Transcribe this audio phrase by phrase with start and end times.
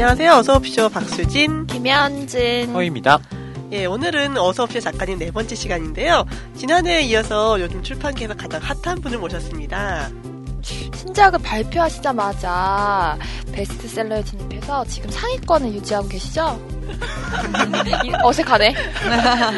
[0.00, 0.32] 안녕하세요.
[0.34, 1.66] 어서옵쇼 박수진.
[1.66, 2.72] 김현진.
[2.72, 3.18] 허입니다.
[3.72, 6.24] 예, 오늘은 어서옵쇼 작가님 네 번째 시간인데요.
[6.56, 10.08] 지난해에 이어서 요즘 출판계에서 가장 핫한 분을 모셨습니다.
[10.62, 13.18] 신작을 발표하시자마자
[13.52, 16.60] 베스트셀러에 진입해서 지금 상위권을 유지하고 계시죠?
[18.04, 18.74] 이- 어색하네.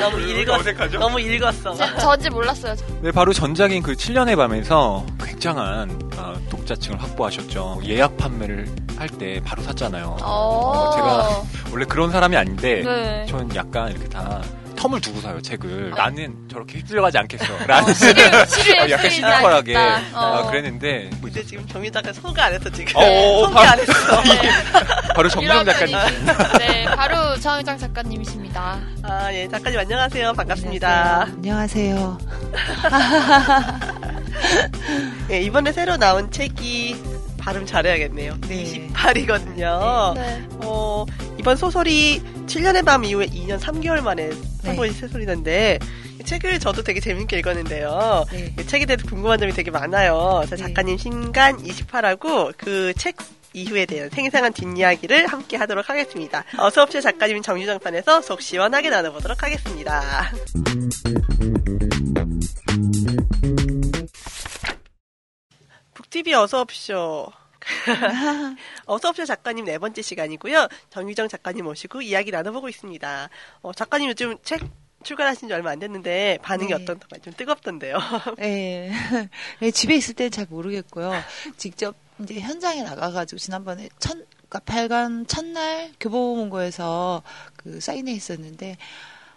[0.01, 0.99] 너무 읽었, 어색하죠?
[0.99, 1.75] 너무 읽었어.
[1.75, 2.75] 저- 저인지 몰랐어요.
[2.77, 2.85] 저.
[3.03, 7.83] 네, 바로 전작인 그 7년의 밤에서 굉장한 어, 독자층을 확보하셨죠.
[7.85, 8.67] 예약 판매를
[9.01, 10.17] 할때 바로 샀잖아요.
[10.23, 13.27] 어, 제가 원래 그런 사람이 아닌데 네.
[13.29, 14.41] 전 약간 이렇게 다
[14.77, 15.91] 텀을 두고 사요 책을.
[15.97, 17.45] 나는 저렇게 휩쓸려가지 않겠어.
[17.67, 20.21] 라는 어, 약간 시니컬하게 않겠다.
[20.21, 20.41] 어.
[20.41, 22.97] 어, 그랬는데 뭐 근데 지금 정유 작가 소개 안 했어, 지금.
[22.97, 23.93] 어, 어, 소개 바- 안 했어.
[25.15, 25.97] 바로 정유정 작가님.
[26.59, 28.79] 네, 바로 정유정 작가님이십니다.
[29.03, 30.33] 아, 예, 작가님 안녕하세요.
[30.33, 31.23] 반갑습니다.
[31.37, 32.19] 안녕하세요.
[35.31, 38.37] 예, 이번에 새로 나온 책이 발음 잘해야겠네요.
[38.49, 38.65] 네.
[38.93, 40.15] 28이거든요.
[40.15, 40.43] 네.
[40.63, 41.05] 어,
[41.39, 44.37] 이번 소설이 7년의 밤 이후에 2년 3개월 만에 네.
[44.63, 45.79] 선보인 소설이던데
[46.21, 48.27] 이 책을 저도 되게 재밌게 읽었는데요.
[48.31, 48.55] 네.
[48.59, 50.45] 이 책에 대해서 궁금한 점이 되게 많아요.
[50.49, 50.57] 네.
[50.57, 53.17] 작가님 신간 28하고 그 책
[53.53, 56.45] 이후에 대한 생생한 뒷이야기를 함께 하도록 하겠습니다.
[56.57, 60.31] 어서옵쇼 작가님 정유정판에서 속 시원하게 나눠보도록 하겠습니다.
[65.95, 67.33] 북TV 어서옵쇼.
[68.87, 70.69] 어서옵쇼 작가님 네 번째 시간이고요.
[70.91, 73.29] 정유정 작가님 모시고 이야기 나눠보고 있습니다.
[73.63, 74.63] 어, 작가님 요즘 책
[75.03, 76.75] 출간하신 지 얼마 안 됐는데 반응이 네.
[76.75, 77.21] 어떤가요?
[77.23, 77.99] 좀 뜨겁던데요.
[78.41, 78.93] 예.
[79.63, 81.13] 예, 집에 있을 때는 잘 모르겠고요.
[81.57, 87.23] 직접 이제 현장에 나가가지고 지난번에 천, 그러니까 발간 첫날 교보문고에서
[87.57, 88.77] 그 사인회 있었는데,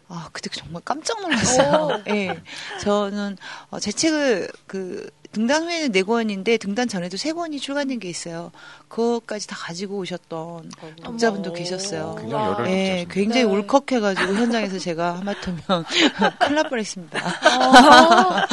[0.10, 2.04] 아, 그때 정말 깜짝 놀랐어요.
[2.10, 2.42] 예.
[2.82, 3.38] 저는,
[3.70, 8.52] 어, 제 책을 그, 등단 후에는 네 권인데 등단 전에도 세 권이 출간된 게 있어요.
[8.88, 10.72] 그것까지 다 가지고 오셨던
[11.04, 11.54] 독자분도.
[11.54, 12.16] 계셨어요.
[12.20, 13.08] 굉장히 열혈 예, 독자시네요.
[13.10, 13.52] 굉장히 네.
[13.52, 15.86] 울컥해가지고 현장에서 제가 하마터면
[16.40, 17.20] 큰일 날 뻔했습니다.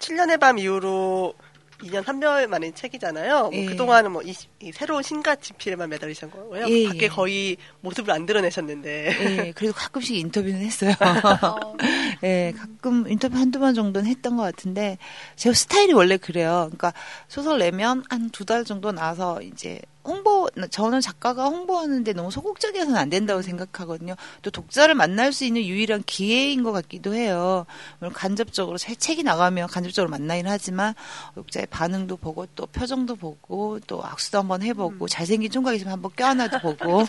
[0.00, 1.34] 7년의 밤 이후로
[1.82, 3.40] 2년 3개월 만에 책이잖아요.
[3.42, 3.66] 뭐 예.
[3.66, 6.66] 그동안은 뭐 이, 이 새로운 신가 집필에만 매달리신 거고요.
[6.68, 7.08] 예, 밖에 예.
[7.08, 9.46] 거의 모습을 안 드러내셨는데.
[9.46, 10.92] 예, 그래도 가끔씩 인터뷰는 했어요.
[11.00, 11.76] 어,
[12.24, 14.98] 예, 가끔 인터뷰 한두 번 정도는 했던 것 같은데,
[15.36, 16.68] 제 스타일이 원래 그래요.
[16.70, 16.92] 그러니까
[17.28, 23.08] 소설 내면 한 두 달 정도 나서 이제 홍보, 저는 작가가 홍보하는데 너무 소극적이어서는 안
[23.08, 24.14] 된다고 생각하거든요.
[24.42, 27.66] 또 독자를 만날 수 있는 유일한 기회인 것 같기도 해요.
[27.98, 30.94] 물론 간접적으로 새 책이 나가면 간접적으로 만나긴 하지만,
[31.36, 36.58] 독자의 반응도 보고, 또 표정도 보고, 또 악수도 한번 해보고, 잘생긴 총각 있으면 한번 껴안아도
[36.58, 37.04] 보고,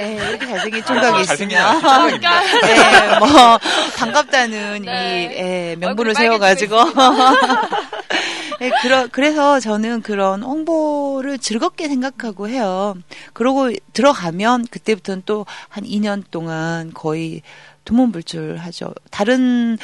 [0.00, 2.20] 예, 이렇게 잘생긴 총각이 잘생긴 있으면.
[2.64, 3.58] 예, 뭐
[3.96, 5.30] 반갑다는 네.
[5.32, 6.76] 이 예, 명분을 세워가지고
[8.60, 12.94] 예, 그러, 그래서 저는 그런 홍보를 즐겁게 생각하고 해요.
[13.32, 17.42] 그러고 들어가면 그때부터는 또 한 2년 동안 거의
[17.84, 18.94] 두문불출하죠.
[19.10, 19.76] 다른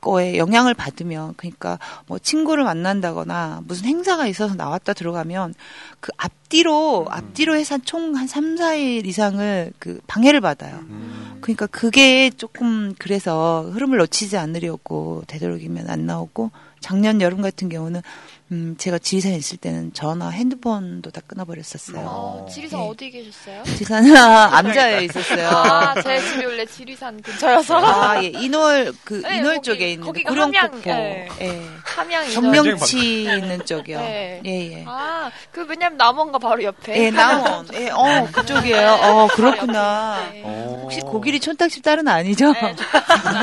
[0.00, 5.54] 거에 영향을 받으면 그러니까 뭐 친구를 만난다거나 무슨 행사가 있어서 나왔다 들어가면
[6.00, 10.76] 그 앞뒤로 앞뒤로 해서 총한 3, 4일 이상을 그 방해를 받아요.
[10.88, 16.50] 음, 그러니까 그게 조금 그래서 흐름을 놓치지 않으려고 되도록이면 안 나오고
[16.80, 18.02] 작년 여름 같은 경우는
[18.50, 22.00] 음 제가 지리산에 있을 때는 전화 핸드폰도 다 끊어버렸었어요.
[22.06, 22.84] 어, 지리산 예.
[22.84, 23.62] 어디 계셨어요?
[23.64, 25.48] 지리산은 암자에 있었어요.
[25.48, 27.76] 아, 제 집이 원래 지리산 근처여서.
[27.76, 31.28] 아, 예, 인월 그 네, 인월 거기, 쪽에 있는 거기가 구룡폭포, 함양, 예.
[31.42, 32.42] 예, 함양 인천.
[32.42, 33.98] 정명치 있는 쪽이요.
[34.00, 34.40] 네.
[34.46, 34.84] 예, 예.
[34.86, 37.04] 아, 그 왜냐면 남원가 바로 옆에.
[37.04, 37.68] 예, 남원.
[37.74, 38.92] 예, 어, 그쪽이에요.
[39.02, 40.26] 어, 그렇구나.
[40.32, 40.42] 네.
[40.46, 40.80] 어.
[40.84, 42.54] 혹시 고기리 촌딱집 딸은 아니죠?
[42.54, 42.74] 네.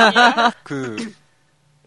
[0.63, 1.13] 그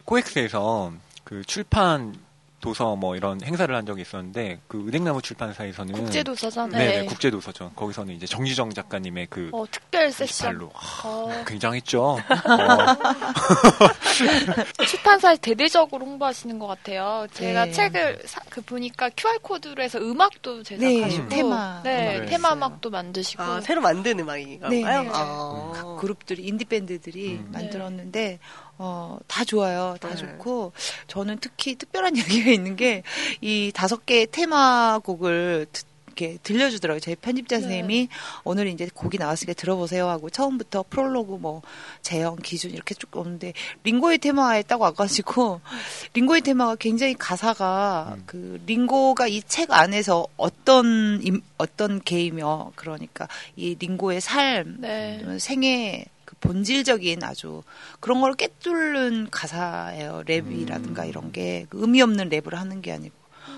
[0.04, 0.92] 코엑스에서
[1.24, 2.14] 그 출판
[2.60, 6.78] 도서 뭐 이런 행사를 한 적이 있었는데 그 은행나무 출판사에서는 국제 도서잖아요.
[6.78, 7.70] 네, 네, 국제 도서죠.
[7.76, 10.48] 거기서는 이제 정지정 작가님의 그 어, 특별 세션.
[10.52, 10.70] 발로
[11.04, 12.02] 어, 굉장했죠.
[12.18, 12.20] 어,
[14.86, 17.26] 출판사에 대대적으로 홍보하시는 것 같아요.
[17.32, 17.72] 제가 네.
[17.72, 21.28] 책을 사- 그 보니까 QR 코드로 해서 음악도 제작하시고, 음.
[21.28, 22.54] 테마 네, 테마.
[22.54, 24.70] 음악도 만드시고, 아, 새로 만든 음악인가요?
[24.70, 25.10] 네, 네.
[25.12, 25.72] 아.
[25.74, 27.48] 각 그룹들이 인디 밴드들이 음.
[27.52, 28.38] 만들었는데
[28.78, 29.96] 어, 다 좋아요.
[30.00, 30.16] 다 네.
[30.16, 30.72] 좋고
[31.08, 33.02] 저는 특히 특별한 이야기가 있는 게
[33.40, 35.86] 이 다섯 개의 테마곡을 듣-
[36.18, 36.98] 이렇게 들려주더라고요.
[36.98, 37.62] 저희 편집자 네.
[37.62, 38.08] 선생님이
[38.42, 41.62] 오늘 이제 곡이 나왔으니까 들어보세요 하고 처음부터 프롤로그 뭐
[42.02, 43.52] 재영 기준 이렇게 쭉 오는데
[43.84, 45.60] 링고의 테마에 딱 와가지고
[46.14, 48.22] 링고의 테마가 굉장히 가사가 음.
[48.26, 55.24] 그 링고가 이 책 안에서 어떤 임- 어떤 게이며 그러니까 이 링고의 삶 네.
[55.38, 57.62] 생애 그 본질적인 아주
[58.00, 60.22] 그런 걸 꿰뚫는 가사예요.
[60.26, 61.08] 랩이라든가 음.
[61.08, 63.14] 이런 게그 의미 없는 랩을 하는 게 아니고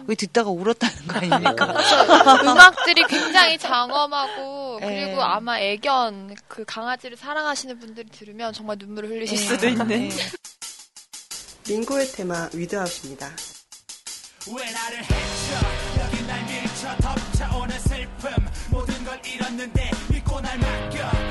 [0.07, 1.67] 왜 듣다가 울었다는 거 아닙니까?
[2.43, 5.17] 음악들이 굉장히 장엄하고 그리고 예.
[5.21, 9.41] 아마 애견 그 강아지를 사랑하시는 분들이 들으면 정말 눈물을 흘리실 예.
[9.43, 9.91] 수도 있는.
[9.91, 10.11] 예.
[11.69, 13.31] 링고의 테마 위드아웃입니다.
[14.57, 18.33] 왜 나를 해쳐 여기 날 밀쳐 덮쳐오는 슬픔
[18.71, 21.30] 모든 걸 잃었는데 믿고 날 맡겨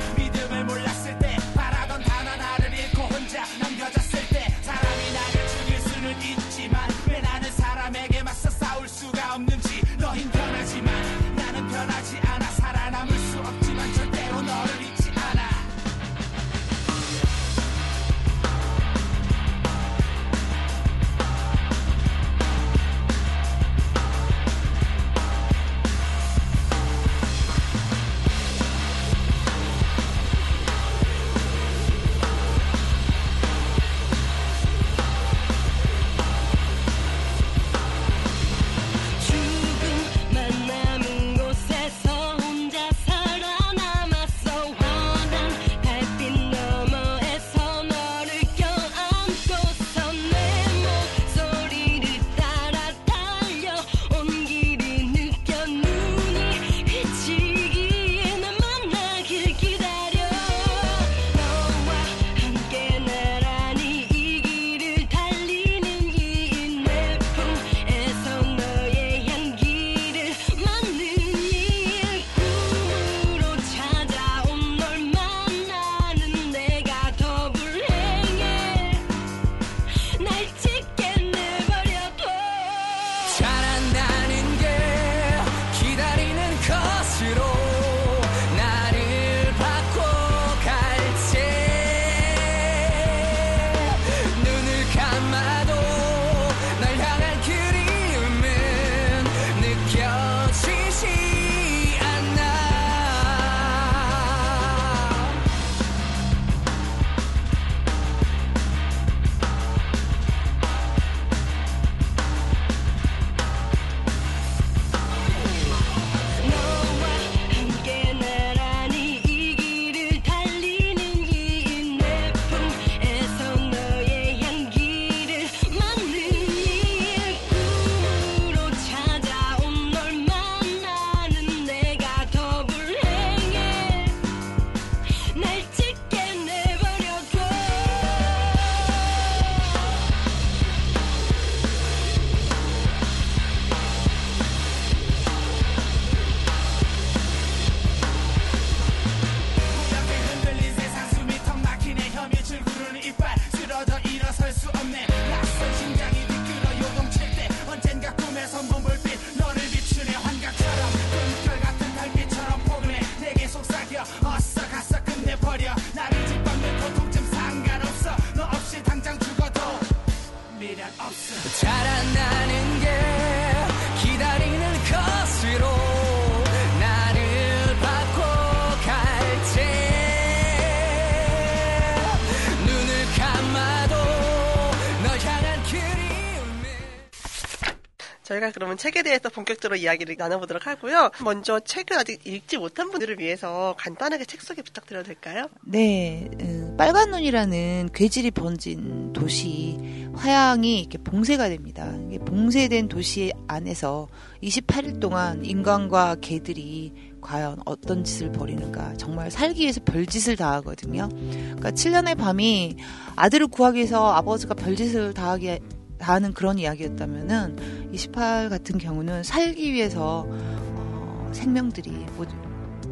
[188.40, 191.10] 저희가 그러면 책에 대해서 본격적으로 이야기를 나눠보도록 하고요.
[191.22, 195.48] 먼저 책을 아직 읽지 못한 분들을 위해서 간단하게 책 소개 부탁드려도 될까요?
[195.62, 199.78] 네, 음, 빨간 눈이라는 괴질이 번진 도시
[200.14, 201.92] 화양이 이렇게 봉쇄가 됩니다.
[202.26, 204.08] 봉쇄된 도시 안에서
[204.42, 211.08] 28일 동안 인간과 개들이 과연 어떤 짓을 벌이는가 정말 살기 위해서 별짓을 다 하거든요.
[211.10, 212.76] 그러니까 7년의 밤이
[213.16, 220.26] 아들을 구하기 위해서 아버지가 별짓을 다하게 다 하는 그런 이야기였다면은 28 같은 경우는 살기 위해서
[220.28, 222.34] 어, 생명들이 모두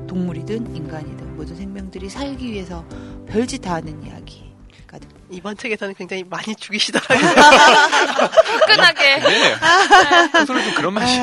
[0.07, 2.85] 동물이든 인간이든 모든 생명들이 살기 위해서
[3.27, 4.48] 별짓 다 하는 됩니다.
[5.31, 7.19] 이번 책에서는 굉장히 많이 죽이시더라고요.
[7.29, 9.17] 화끈하게.
[9.21, 9.55] 네.
[10.41, 11.19] 소설도 좀 그런 맛이.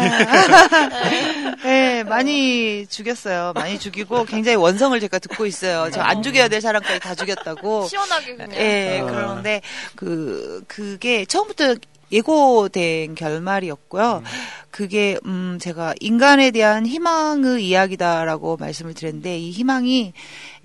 [1.64, 3.54] 네, 많이 죽였어요.
[3.56, 5.90] 많이 죽이고 굉장히 원성을 제가 듣고 있어요.
[5.92, 7.88] 저 안 죽여야 될 사람까지 다 죽였다고.
[7.88, 8.54] 시원하게 그냥.
[8.56, 9.06] 예, 아.
[9.06, 9.62] 그런데
[9.96, 11.76] 그 그게 처음부터
[12.12, 14.22] 예고된 결말이었고요.
[14.70, 20.14] 그게 음 제가 인간에 대한 희망의 이야기다라고 말씀을 드렸는데 이 희망이 이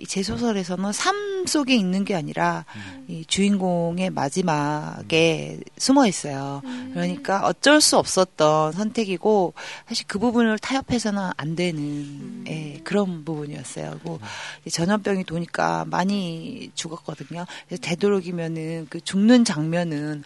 [0.07, 2.65] 제 소설에서는 삶 속에 있는 게 아니라
[3.09, 6.63] 이 주인공의 마지막에 숨어 있어요.
[6.93, 9.55] 그러니까 어쩔 수 없었던 선택이고
[9.89, 14.01] 사실 그 부분을 타협해서는 안 되는 예, 그런 부분이었어요.
[14.03, 14.19] 뭐
[14.71, 17.47] 전염병이 도니까 많이 죽었거든요.
[17.67, 20.25] 그래서 되도록이면은 그 죽는 장면은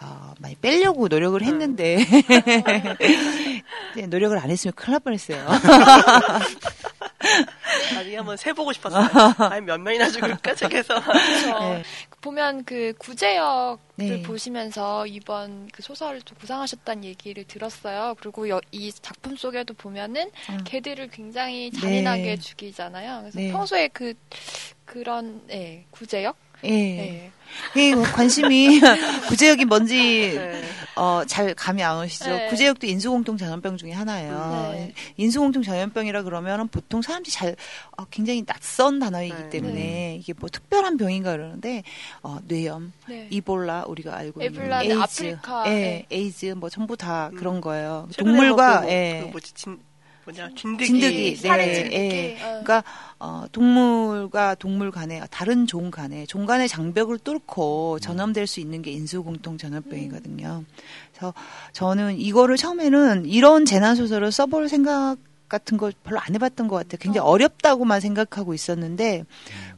[0.00, 2.04] 어, 많이 빼려고 노력을 했는데
[3.96, 5.46] 네, 노력을 안 했으면 큰일 날 뻔했어요.
[7.94, 9.08] 나중에 한번 세보고 싶었어요.
[9.38, 11.00] 아니 몇 명이나 죽을까 책에서.
[11.02, 11.58] 그렇죠.
[11.60, 11.82] 네.
[12.20, 14.22] 보면 그 구제역을 네.
[14.22, 18.14] 보시면서 이번 그 소설을 좀 구상하셨다는 얘기를 들었어요.
[18.18, 20.64] 그리고 여- 이 작품 속에도 보면은 음.
[20.64, 22.36] 개들을 굉장히 잔인하게 네.
[22.36, 23.20] 죽이잖아요.
[23.20, 23.52] 그래서 네.
[23.52, 24.14] 평소에 그
[24.84, 26.70] 그런 예, 구제역 예.
[26.70, 27.30] 네.
[27.76, 28.80] 이 관심이
[29.28, 30.62] 구제역이 뭔지 네.
[30.96, 32.30] 어, 잘 감이 안 오시죠?
[32.30, 32.46] 네.
[32.48, 34.70] 구제역도 인수공통 전염병 중에 하나예요.
[34.72, 34.92] 네.
[35.16, 37.56] 인수공통 전염병이라 그러면은 보통 사람들이 잘
[37.96, 39.50] 어, 굉장히 낯선 단어이기 네.
[39.50, 41.82] 때문에 이게 뭐 특별한 병인가 그러는데
[42.22, 43.26] 어, 뇌염, 네.
[43.30, 46.06] 에볼라 우리가 알고 있는 에이즈, 아프리카, 예, 네.
[46.10, 47.36] 에이즈 뭐 전부 다 음.
[47.36, 48.08] 그런 거예요.
[48.16, 49.20] 동물과 뭐 그, 예.
[49.24, 49.78] 그 뭐지 진
[50.24, 50.86] 뭐냐 진드기.
[50.86, 51.90] 진드기, 네.
[51.92, 52.36] 예.
[52.42, 52.46] 어.
[52.62, 52.84] 그러니까
[53.18, 58.90] 어, 동물과 동물 간에 다른 종 간에 종 간의 장벽을 뚫고 전염될 수 있는 게
[58.92, 60.64] 인수공통 전염병이거든요.
[61.12, 61.34] 그래서
[61.72, 65.16] 저는 이거를 처음에는 이런 재난 소설을 써볼 생각
[65.58, 66.98] 같은 걸 별로 안 해봤던 것 같아요.
[67.00, 69.24] 굉장히 어 렵다고만 생각하고 있었는데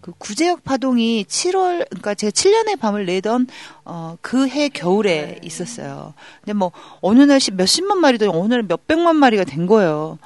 [0.01, 3.47] 그 구제역 파동이 7월 그러니까 제가 7년의 밤을 내던
[3.85, 6.15] 어, 그 해 겨울에 있었어요.
[6.41, 10.19] 근데 뭐 어느 날 시- 몇십만 마리도 어느 날 몇백만 마리가 된 거예요.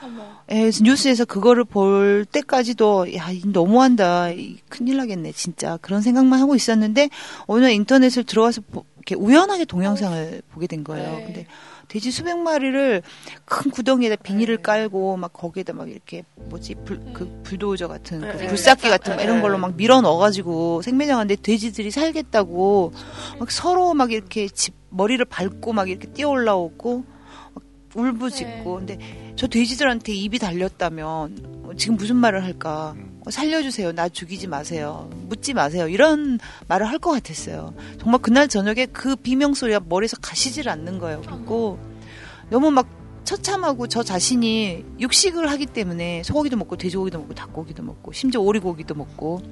[0.52, 4.30] 예, 그래서 뉴스에서 그거를 볼 때까지도 야, 이 너무한다.
[4.30, 5.78] 이 큰일 나겠네, 진짜.
[5.80, 7.08] 그런 생각만 하고 있었는데
[7.46, 11.16] 어느 날 인터넷을 들어와서 보- 이렇게 우연하게 동영상을 보게 된 거예요.
[11.18, 11.24] 네.
[11.24, 11.46] 근데
[11.90, 13.02] 돼지 수백 마리를
[13.44, 14.62] 큰 구덩이에다 비닐을 네.
[14.62, 18.46] 깔고 막 거기에다 막 이렇게 뭐지 불, 그 불도저 같은 네, 그 네.
[18.46, 19.24] 불삭기 같은 막 네.
[19.24, 22.92] 이런 걸로 막 밀어 넣어가지고 생매장한데 돼지들이 살겠다고
[23.40, 27.06] 막 서로 막 이렇게 집 머리를 밟고 막 이렇게 뛰어 올라오고 막
[27.94, 28.98] 울부짖고 근데
[29.36, 32.94] 저 돼지들한테 입이 달렸다면 어, 지금 무슨 말을 할까?
[32.96, 33.20] 음.
[33.26, 33.92] 어, 살려주세요.
[33.92, 35.10] 나 죽이지 마세요.
[35.28, 35.88] 묻지 마세요.
[35.88, 37.74] 이런 말을 할 것 같았어요.
[37.98, 41.22] 정말 그날 저녁에 그 비명 소리가 머리에서 가시질 않는 거예요.
[41.26, 41.78] 그리고
[42.50, 42.86] 너무 막
[43.24, 49.42] 처참하고 저 자신이 육식을 하기 때문에 소고기도 먹고 돼지고기도 먹고 닭고기도 먹고 심지어 오리고기도 먹고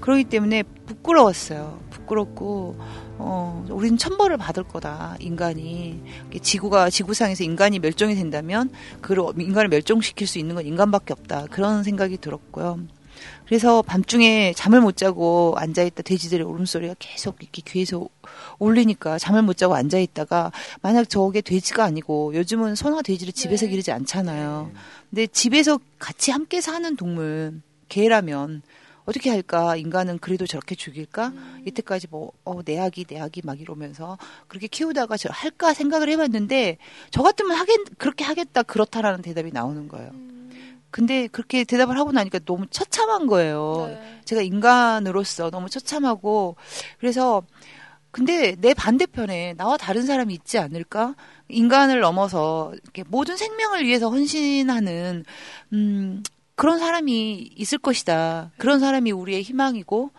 [0.00, 1.80] 그러기 때문에 부끄러웠어요.
[1.90, 2.78] 부끄럽고
[3.22, 6.02] 어 우리는 천벌을 받을 거다 인간이
[6.40, 8.70] 지구가 지구상에서 인간이 멸종이 된다면
[9.02, 12.80] 그 인간을 멸종시킬 수 있는 건 인간밖에 없다 그런 생각이 들었고요.
[13.44, 18.08] 그래서 밤중에 잠을 못 자고 앉아있다 돼지들의 울음소리가 계속 이렇게 귀에서
[18.58, 23.72] 울리니까 잠을 못 자고 앉아있다가 만약 저게 돼지가 아니고 요즘은 소나 돼지를 집에서 네.
[23.72, 24.70] 기르지 않잖아요.
[25.10, 28.62] 근데 집에서 같이 함께 사는 동물 개라면
[29.04, 29.76] 어떻게 할까?
[29.76, 31.32] 인간은 그래도 저렇게 죽일까?
[31.66, 36.78] 이때까지 뭐, 어, 내 아기, 내 아기 막 이러면서 그렇게 키우다가 저 할까 생각을 해봤는데
[37.10, 40.10] 저 같으면 하겠, 그렇게 하겠다, 그렇다라는 대답이 나오는 거예요.
[40.90, 43.86] 근데 그렇게 대답을 하고 나니까 너무 처참한 거예요.
[43.88, 44.20] 네.
[44.24, 46.56] 제가 인간으로서 너무 처참하고
[46.98, 47.42] 그래서
[48.10, 51.14] 근데 내 반대편에 나와 다른 사람이 있지 않을까?
[51.48, 55.24] 인간을 넘어서 이렇게 모든 생명을 위해서 헌신하는
[55.72, 56.22] 음
[56.60, 58.50] 그런 사람이 있을 것이다.
[58.58, 60.10] 그런 사람이 우리의 희망이고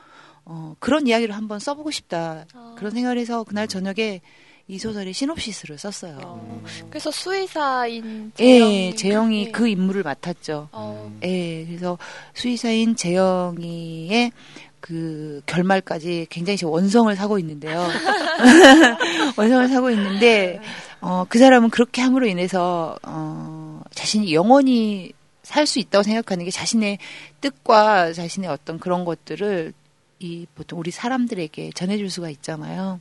[0.45, 2.45] 어 그런 이야기를 한번 써보고 싶다.
[2.55, 2.73] 아.
[2.79, 4.21] 그런 생각을 해서 그날 저녁에
[4.67, 6.17] 이 소설의 시놉시스를 썼어요.
[6.23, 10.69] 어, 그래서 수의사인 예, 재영이 재영이 그- 그 인물을 맡았죠.
[10.71, 11.99] 어, 예, 그래서
[12.33, 14.31] 수의사인 재영이의
[14.79, 17.87] 그 결말까지 굉장히 지금 원성을 사고 있는데요.
[19.37, 20.59] 원성을 사고 있는데,
[21.01, 25.13] 어, 그 사람은 그렇게 함으로 인해서, 어, 자신이 영원히
[25.51, 26.97] 살 수 있다고 생각하는 게 자신의
[27.41, 29.73] 뜻과 자신의 어떤 그런 것들을
[30.19, 32.99] 이 보통 우리 사람들에게 전해줄 수가 있잖아요.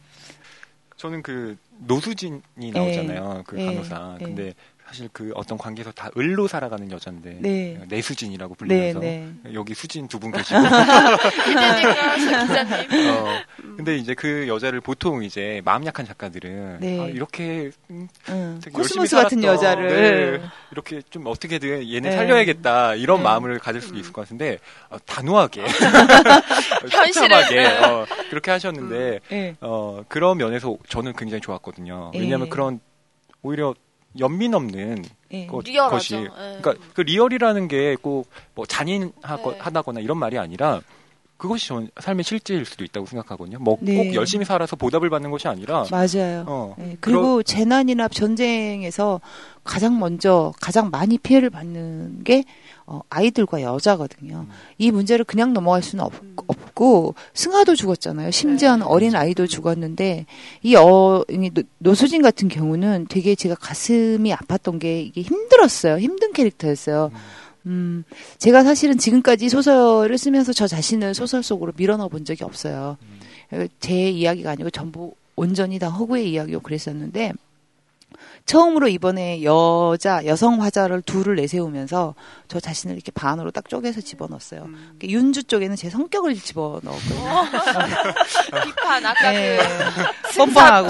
[0.97, 3.45] 저는 그 노수진이 나오잖아요.
[3.47, 4.19] 그 예, 간호사.
[4.21, 4.25] 예.
[4.25, 4.55] 근데
[4.91, 7.81] 사실 그 어떤 관계에서 다 을로 살아가는 여자인데 네.
[7.89, 9.29] 내수진이라고 네, 불리면서 네.
[9.55, 10.59] 여기 수진 두 분 계시고.
[10.59, 10.63] 어,
[13.77, 17.01] 근데 이제 그 여자를 보통 이제 마음 약한 작가들은 네.
[17.01, 18.61] 아, 이렇게 음, 응.
[18.73, 19.45] 코스모스 같은.
[19.45, 20.41] 여자를.
[20.41, 20.49] 네.
[20.73, 22.17] 이렇게 좀 어떻게든 얘네 네.
[22.17, 23.23] 살려야겠다 이런 네.
[23.25, 25.63] 마음을 가질 수도 있을 것 같은데 어, 단호하게
[26.91, 27.29] 현실을.
[27.29, 29.55] 처참하게 어, 그렇게 하셨는데 예.
[29.61, 32.11] 어, 그런 면에서 저는 굉장히 좋았거든요.
[32.15, 32.51] 왜냐하면 예.
[32.51, 32.81] 그런
[33.43, 33.73] 오히려
[34.19, 35.47] 연민 없는 예.
[35.47, 35.65] 것-.
[35.65, 36.29] 것이 예.
[36.61, 38.25] 그러니까 그 real이라는 게 꼭
[38.55, 39.59] 뭐 잔인하거 네.
[39.59, 40.81] 하다거나 이런 말이 아니라
[41.41, 43.59] 그것이 전 삶의 실제일 수도 있다고 생각하거든요.
[43.61, 44.13] 뭐꼭 네.
[44.13, 46.45] 열심히 살아서 보답을 받는 것이 아니라 맞아요.
[46.47, 49.23] 어, 네, 그리고 재난이나 전쟁에서
[49.65, 52.45] 가장 먼저 가장 많이 피해를 받는 게
[52.85, 54.45] 어, 아이들과 여자거든요.
[54.49, 54.55] 음.
[54.77, 58.31] 이 문제를 그냥 넘어갈 수는 없, 없고 승아도 죽었잖아요.
[58.31, 58.93] 심지어는 네.
[58.93, 60.27] 어린 아이도 죽었는데
[60.63, 61.25] 이 어,
[61.79, 66.01] 노수진 같은 경우는 되게 제가 가슴이 아팠던 게 이게 힘들었어요.
[66.01, 67.11] 힘든 캐릭터였어요.
[67.15, 67.19] 음,
[68.39, 72.97] 제가 사실은 지금까지 소설을 쓰면서 저 자신을 소설 속으로 밀어넣어 본 적이 없어요.
[73.81, 77.33] 제 이야기가 아니고 전부 온전히 다 허구의 이야기고 그랬었는데
[78.47, 82.15] 처음으로 이번에 여자 여성 화자를 둘을 내세우면서
[82.49, 84.63] 저 자신을 이렇게 반으로 딱 쪼개서 집어넣었어요.
[84.63, 84.99] 음.
[85.03, 87.45] 윤주 쪽에는 제 성격을 집어넣었거든요.
[88.65, 89.59] 비판 아까 예.
[89.59, 90.89] 그 뻔뻔하고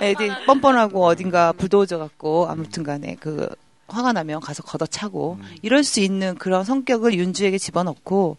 [0.00, 3.48] 애들이 뻔뻔하고 어딘가 불도저 같고 아무튼 간에 그
[3.88, 5.56] 화가 나면 가서 걷어차고 음.
[5.62, 8.36] 이럴 수 있는 그런 성격을 윤주에게 집어넣고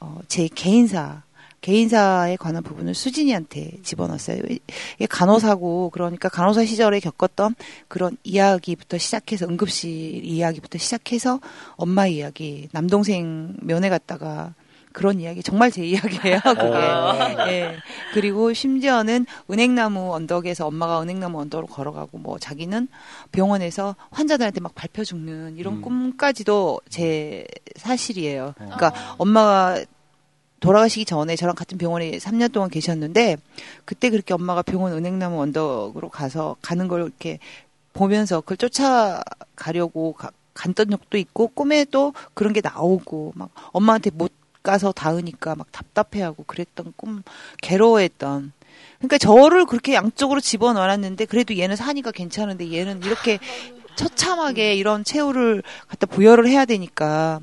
[0.00, 1.22] 어, 제 개인사
[1.60, 4.42] 개인사에 관한 부분을 수진이한테 집어넣었어요.
[4.96, 7.56] 이게 간호사고 그러니까 간호사 시절에 겪었던
[7.88, 11.40] 그런 이야기부터 시작해서 응급실 이야기부터 시작해서
[11.76, 14.54] 엄마 이야기 남동생 면회 갔다가
[14.92, 16.40] 그런 이야기 정말 제 이야기예요.
[16.44, 17.52] 그게.
[17.52, 17.76] 예.
[18.14, 22.88] 그리고 심지어는 은행나무 언덕에서 엄마가 은행나무 언덕으로 걸어가고 뭐 자기는
[23.32, 25.82] 병원에서 환자들한테 막 밟혀 죽는 이런 음.
[25.82, 28.46] 꿈까지도 제 사실이에요.
[28.46, 28.54] 어.
[28.56, 29.82] 그러니까 엄마가
[30.60, 33.36] 돌아가시기 전에 저랑 같은 병원에 3년 동안 계셨는데
[33.84, 37.38] 그때 그렇게 엄마가 병원 은행나무 언덕으로 가서 가는 걸 이렇게
[37.92, 44.32] 보면서 그걸 쫓아가려고 가, 갔던 적도 있고 꿈에도 그런 게 나오고 막 엄마한테 못
[44.68, 47.22] 가서 닿으니까 막 답답해하고 그랬던 꿈
[47.62, 48.52] 괴로워했던
[48.98, 53.38] 그러니까 저를 그렇게 양쪽으로 집어넣어놨는데 그래도 얘는 사니까 괜찮은데 얘는 이렇게
[53.96, 57.40] 처참하게 이런 최후를 갖다 부여를 해야 되니까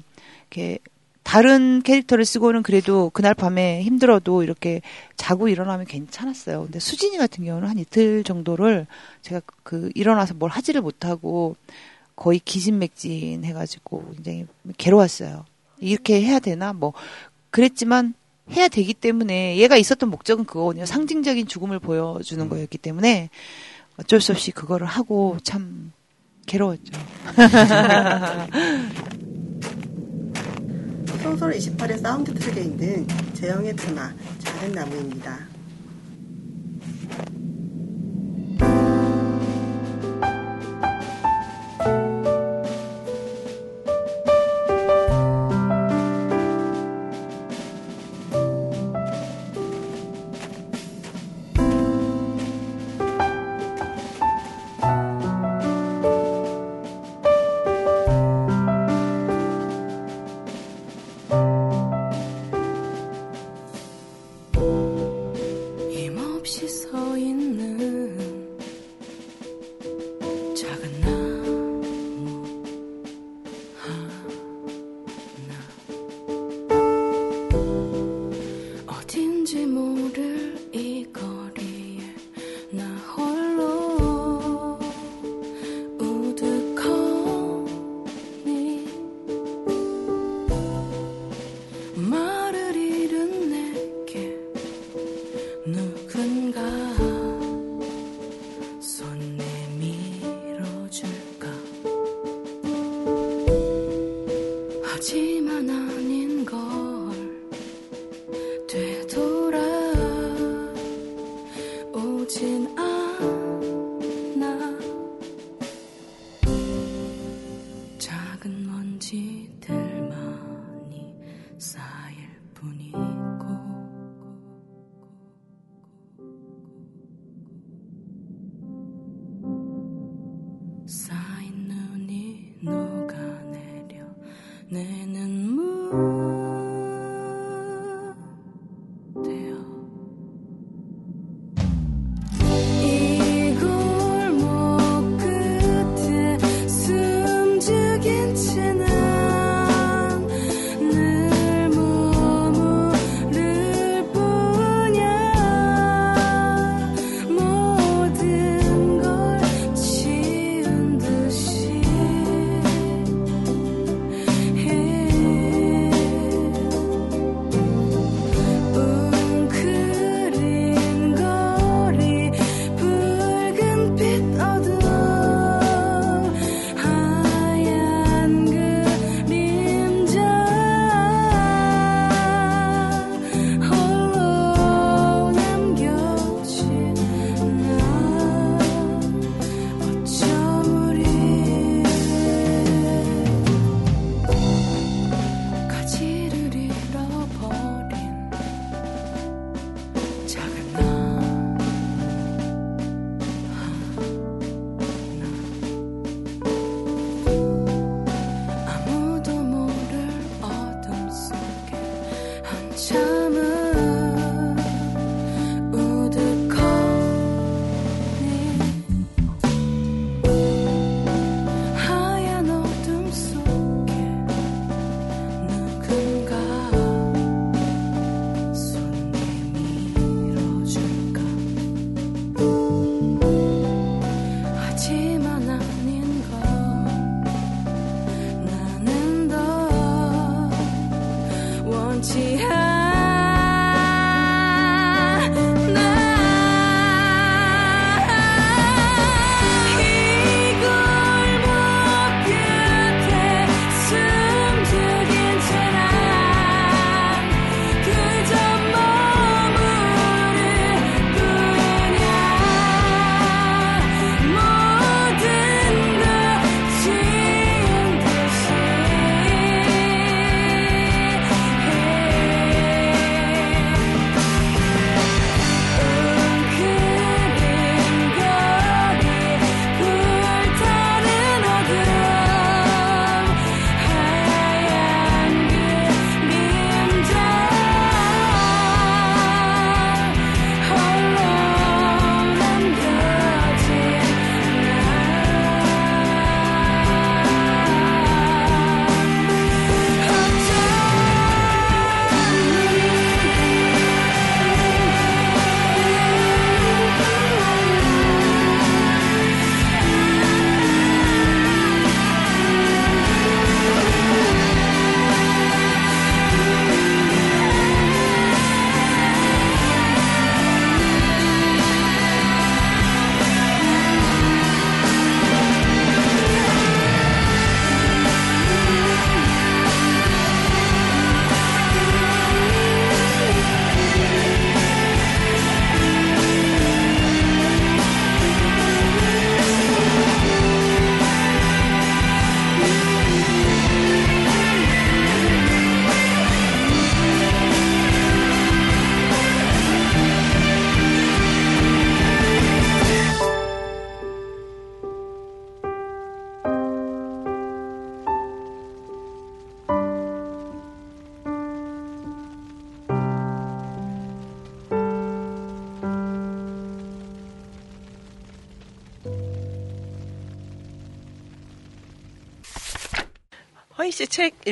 [0.52, 0.78] 이렇게
[1.24, 4.82] 다른 캐릭터를 쓰고는 그래도 그날 밤에 힘들어도 이렇게
[5.18, 6.66] 자고 일어나면 괜찮았어요.
[6.66, 8.86] 근데 수진이 같은 경우는 한 이틀 정도를
[9.24, 11.56] 제가 그 일어나서 뭘 하지를 못하고
[12.16, 14.46] 거의 기진맥진 해가지고 굉장히
[14.78, 15.46] 괴로웠어요.
[15.80, 16.74] 이렇게 해야 되나?
[16.74, 16.94] 뭐,
[17.50, 18.14] 그랬지만
[18.52, 20.86] 해야 되기 때문에 얘가 있었던 목적은 그거거든요.
[20.86, 23.30] 상징적인 죽음을 보여주는 거였기 때문에
[23.98, 25.92] 어쩔 수 없이 그거를 하고 참
[26.46, 26.94] 괴로웠죠.
[31.24, 35.55] 소설 28의 사운드 트랙에 있는 재영의 테마 작은 나무입니다.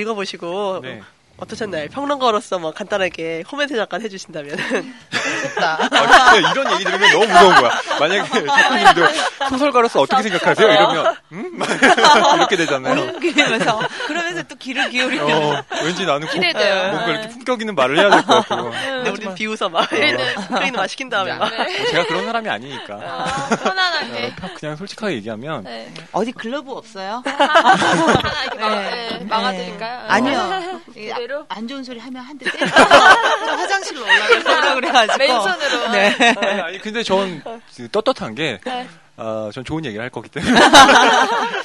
[0.04, 1.02] 읽어보시고 네.
[1.38, 1.88] 어떠셨나요?
[1.90, 4.56] 평론가로서 뭐 간단하게 코멘트 잠깐 해주신다면.
[4.56, 5.90] 무섭다.
[5.92, 7.72] 아, 이런 얘기 들으면 너무 무서운 거야.
[8.00, 9.02] 만약에 작가님도
[9.50, 10.72] 소설가로서 어떻게 생각하세요?
[10.72, 11.60] 이러면 음?
[12.38, 13.14] 이렇게 되잖아요.
[13.20, 14.14] 그러면서 그
[14.44, 16.92] 러면서 또 귀를 기울이면 어, 왠지 나는 꼭 기대돼요.
[16.92, 18.72] 뭔가 이렇게 품격 있는 말을 해야 될 것 같고.
[18.72, 19.88] 근데 우리 비웃어 막.
[19.90, 21.50] 스크린 마 시킨 다음에 막.
[21.90, 22.96] 제가 그런 사람이 아니니까.
[22.96, 24.34] 아, 편안하게.
[24.42, 25.92] 어, 그냥 솔직하게 얘기하면 네.
[26.12, 27.22] 어디 글러브 없어요?
[27.26, 29.08] 하나 이렇게 막, 네.
[29.20, 30.00] 네, 막아드릴까요?
[30.08, 30.82] 아니요.
[30.96, 31.46] 이 아- 그대로?
[31.50, 32.68] 안 좋은 소리 하면 한 대 때려.
[32.68, 32.76] 저
[33.56, 35.18] 화장실로 올라가서 그래가지고.
[35.18, 35.90] 맨손으로.
[35.92, 36.36] 네.
[36.42, 37.42] 아니, 아니, 근데 전
[37.76, 38.88] 그 떳떳한 게 네.
[39.18, 40.60] 아, 전 좋은 얘기를 할 거기 때문에.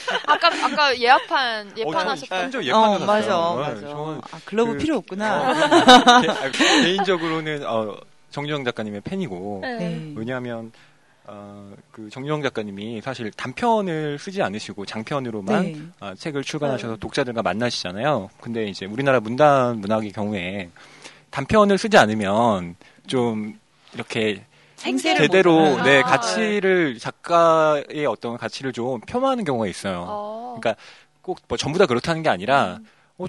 [0.73, 2.47] 아까 예약판 예판하셨던.
[2.47, 3.37] 어, 저 어, 맞아.
[3.37, 3.75] 맞아.
[3.75, 5.51] 네, 저는 아, 글러브 그- 필요 없구나.
[5.51, 6.51] 어, 개- 아,
[6.85, 7.97] 개인적으로는 어,
[8.31, 9.77] 정주영 작가님의 팬이고 네.
[9.79, 10.13] 네.
[10.17, 10.73] 왜냐하면
[11.25, 15.77] 어, 그 정주영 작가님이 사실 단편을 쓰지 않으시고 장편으로만 네.
[16.01, 18.31] 아, 책을 출간하셔서 독자들과 만나시잖아요.
[18.41, 20.71] 근데 이제 우리나라 문단 문학의 경우에
[21.31, 22.77] 단편을 쓰지 않으면
[23.07, 23.59] 좀
[23.95, 24.45] 이렇게
[24.79, 30.05] 생세를 제대로 못네 아, 가치를 작가의 어떤 가치를 좀 표방하는 경우가 있어요.
[30.09, 30.57] 어.
[30.59, 30.81] 그러니까
[31.23, 32.87] 꼭 뭐 전부 다 그렇다는 게 아니라 음.
[33.19, 33.27] 어,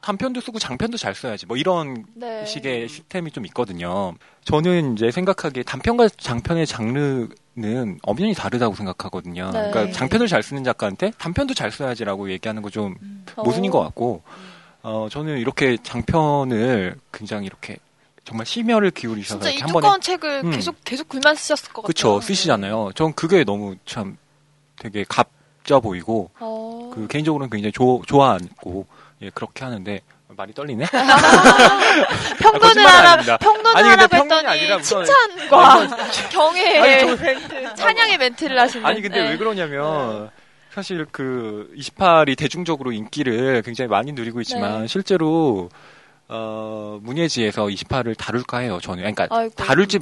[0.00, 2.44] 단편도 쓰고 장편도 잘 써야지 뭐 이런 네.
[2.44, 4.14] 식의 시스템이 좀 있거든요.
[4.44, 9.50] 저는 이제 생각하기에 단편과 장편의 장르는 엄연히 다르다고 생각하거든요.
[9.52, 9.70] 네.
[9.70, 12.96] 그러니까 장편을 잘 쓰는 작가한테 단편도 잘 써야지라고 얘기하는 거좀
[13.36, 13.42] 어.
[13.44, 14.22] 모순인 것 같고,
[14.82, 17.76] 어, 저는 이렇게 장편을 굉장히 이렇게
[18.24, 20.50] 정말 심혈을 기울이셔서 진짜 이 한 두꺼운 번에 책을 음.
[20.52, 21.86] 계속 계속 글만 쓰셨을 것 같아요.
[21.88, 22.90] 그쵸 쓰시잖아요.
[22.94, 24.16] 전 그게 너무 참
[24.78, 26.90] 되게 값져 보이고 어.
[26.94, 28.86] 그 개인적으로는 굉장히 조, 좋아하고
[29.22, 30.00] 예, 그렇게 하는데
[30.34, 30.86] 말이 떨리네.
[32.38, 33.36] 평론을 하라.
[33.38, 38.86] 평론을 아니, 하라고 평론이 했더니 아니라 칭찬과 아니, 멘트, 찬양의 멘트를 하시는.
[38.86, 39.30] 아니 근데 네.
[39.30, 40.30] 왜 그러냐면
[40.72, 44.86] 사실 그 28이 대중적으로 인기를 굉장히 많이 누리고 있지만 네.
[44.86, 45.68] 실제로
[46.34, 49.54] 어 문예지에서 28을 다룰까 해요 저는 그러니까 아이고.
[49.54, 49.98] 다룰지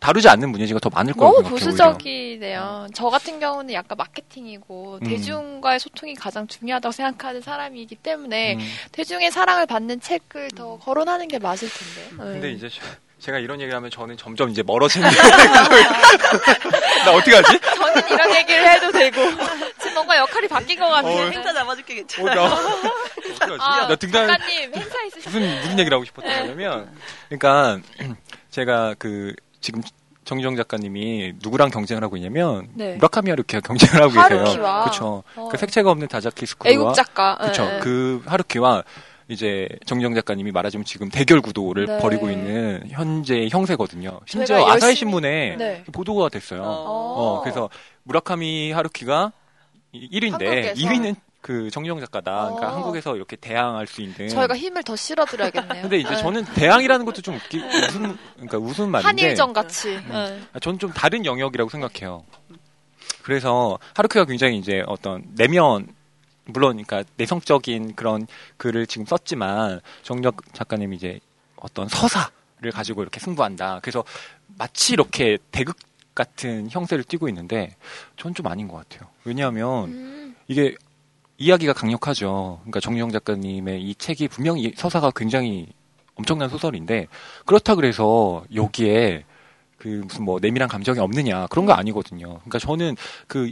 [0.00, 1.92] 다루지 않는 문예지가 더 많을 거라고 너무 생각해요 오히려.
[1.92, 2.86] 보수적이네요.
[2.94, 5.06] 저 같은 경우는 약간 마케팅이고 음.
[5.06, 8.60] 대중과의 소통이 가장 중요하다고 생각하는 사람이기 때문에 음,
[8.92, 12.08] 대중의 사랑을 받는 책을 더 거론하는 게 맞을 텐데.
[12.16, 12.52] 근데 네.
[12.52, 12.80] 이제 저-
[13.18, 15.06] 제가 이런 얘기를 하면 저는 점점 이제 멀어지는
[17.04, 17.60] 나 어떻게 하지?
[17.76, 19.20] 저는 이런 얘기를 해도 되고
[19.78, 21.26] 지금 뭔가 역할이 바뀐 것 같아요.
[21.26, 22.34] 어, 행사 잡아줄게 어, 괜찮아.
[22.34, 23.58] 나 어떻게 하지?
[23.60, 24.72] 아, 나 등단 작가님
[25.18, 26.64] 있으셨 무슨 무슨 얘기를 하고 싶었던 네.
[27.28, 27.78] 그러니까
[28.50, 29.82] 제가 그 지금
[30.24, 32.94] 정유정 작가님이 누구랑 경쟁을 하고 있냐면 네.
[32.96, 34.40] 무라카미 하루키와 경쟁을 하고 계세요.
[34.40, 34.80] 하루키와?
[34.84, 35.22] 그렇죠.
[35.36, 35.48] 어.
[35.50, 37.36] 그 색채가 없는 다자키 스쿠와 애국 작가.
[37.38, 37.64] 그렇죠.
[37.64, 37.78] 네, 네.
[37.80, 38.84] 그 하루키와
[39.28, 41.98] 이제 정유정 작가님이 말하자면 지금 대결 구도를 네.
[41.98, 44.20] 벌이고 있는 현재 형세거든요.
[44.26, 45.84] 심지어 저희가 아사히 열심히- 신문에 네.
[45.92, 46.62] 보도가 됐어요.
[46.62, 46.66] 어.
[46.66, 47.70] 어, 그래서
[48.04, 49.32] 무라카미 하루키가
[49.94, 50.74] 1위인데 한국에서.
[50.74, 52.44] 2위는 그 정유정 작가다.
[52.44, 52.74] 그러니까 어.
[52.76, 55.82] 한국에서 이렇게 대항할 수 있는 저희가 힘을 더 실어드려야겠네요.
[55.82, 56.16] 근데 이제 네.
[56.16, 59.06] 저는 대항이라는 것도 좀 웃기, 웃음, 그러니까 웃음 말인데.
[59.06, 60.00] 한일전 같이.
[60.08, 60.40] 네.
[60.52, 62.24] 아, 저는 좀 다른 영역이라고 생각해요.
[63.22, 65.88] 그래서 하루키가 굉장히 이제 어떤 내면,
[66.44, 68.26] 물론 그러니까 내성적인 그런
[68.56, 71.20] 글을 지금 썼지만 정력 작가님이 이제
[71.56, 73.80] 어떤 서사를 가지고 이렇게 승부한다.
[73.82, 74.04] 그래서
[74.58, 75.76] 마치 이렇게 대극
[76.14, 77.76] 같은 형세를 띠고 있는데
[78.16, 79.08] 전 좀 아닌 것 같아요.
[79.24, 80.36] 왜냐하면 음.
[80.48, 80.74] 이게
[81.40, 82.58] 이야기가 강력하죠.
[82.60, 85.66] 그러니까 정유영 작가님의 이 책이 분명히 서사가 굉장히
[86.14, 87.08] 엄청난 소설인데
[87.46, 89.24] 그렇다 그래서 여기에
[89.78, 92.26] 그 무슨 뭐 내밀한 감정이 없느냐 그런 거 아니거든요.
[92.26, 92.94] 그러니까 저는
[93.26, 93.50] 그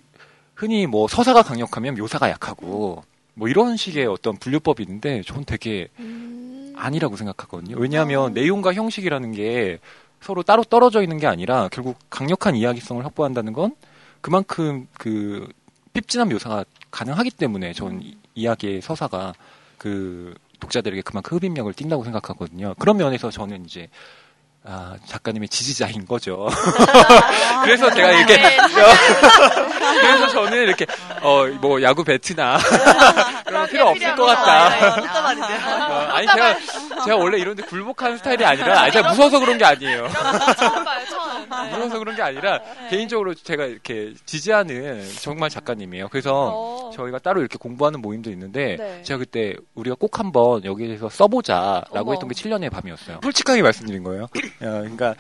[0.55, 6.75] 흔히 뭐 서사가 강력하면 묘사가 약하고 뭐 이런 식의 어떤 분류법이 있는데 전 되게 음.
[6.77, 7.77] 아니라고 생각하거든요.
[7.79, 8.29] 왜냐하면 어.
[8.29, 9.79] 내용과 형식이라는 게
[10.21, 13.75] 서로 따로 떨어져 있는 게 아니라 결국 강력한 이야기성을 확보한다는 건
[14.21, 15.49] 그만큼 그
[15.95, 19.35] 핍진한 묘사가 가능하기 때문에 전 이- 이야기의 서사가
[19.79, 22.75] 그 독자들에게 그만큼 흡입력을 띈다고 생각하거든요.
[22.79, 23.89] 그런 면에서 저는 이제
[24.65, 26.49] 아, 작가님의 지지자인 거죠.
[27.63, 28.57] 그래서 제가 이렇게 네,
[30.01, 30.85] 그래서 저는 이렇게
[31.23, 32.59] 어 뭐 야구 배트나
[33.47, 34.25] 그런 거 필요 없을 것.
[34.27, 34.69] 같다.
[34.71, 34.87] 네.
[34.87, 36.57] 어, 아니 제가
[37.05, 40.09] 제가 원래 이런데 굴복하는 스타일이 아니라 아니 제가 무서워서 그런 게 아니에요.
[40.59, 41.49] 처음 봐요, 처음.
[41.49, 41.71] 네.
[41.71, 46.09] 무서워서 그런 게 아니라 개인적으로 제가 이렇게 지지하는 정말 작가님이에요.
[46.09, 46.91] 그래서 어.
[46.95, 49.03] 저희가 따로 이렇게 공부하는 모임도 있는데 네.
[49.03, 52.13] 제가 그때 우리가 꼭 한번 여기에서 써보자라고 어머.
[52.13, 53.21] 했던 게 7년의 밤이었어요.
[53.23, 54.25] 솔직하게 말씀드린 거예요.
[54.63, 55.15] 어, 그러니까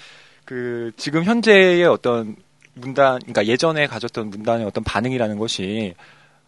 [0.45, 2.37] 그 지금 현재의 어떤
[2.75, 5.95] 문단, 그러니까 예전에 가졌던 문단의 어떤 반응이라는 것이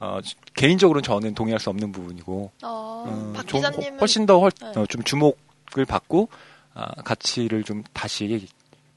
[0.01, 0.19] 어,
[0.55, 3.61] 개인적으로는 저는 동의할 수 없는 부분이고 어, 어, 박좀
[4.01, 4.73] 훨씬 더 훨- 네.
[4.81, 6.29] 어, 좀 주목을 받고
[6.75, 8.49] 아, 가치를 좀 다시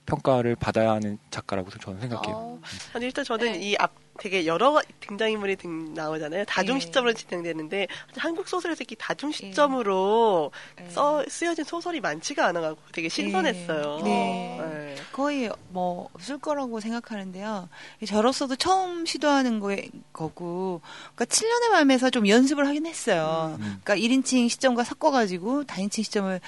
[0.05, 2.35] 평가를 받아야 하는 작가라고 저는 생각해요.
[2.35, 2.61] 어,
[2.93, 3.71] 아니 일단 저는 네.
[3.71, 6.45] 이앞 되게 여러 등장인물이 등 나오잖아요.
[6.45, 6.81] 다중 네.
[6.81, 7.87] 시점으로 진행되는데
[8.17, 10.89] 한국 소설에서 이렇게 다중 시점으로 네.
[10.89, 14.01] 써 쓰여진 소설이 많지가 않아가지고 되게 신선했어요.
[14.03, 14.59] 네.
[14.61, 14.95] 네.
[15.11, 17.69] 거의 뭐 없을 거라고 생각하는데요.
[18.05, 19.75] 저로서도 처음 시도하는 거,
[20.11, 20.81] 거고,
[21.15, 23.57] 그러니까 7년의 밤에서 좀 연습을 하긴 했어요.
[23.59, 23.79] 음.
[23.83, 26.39] 그러니까 1인칭 시점과 섞어가지고 다인칭 시점을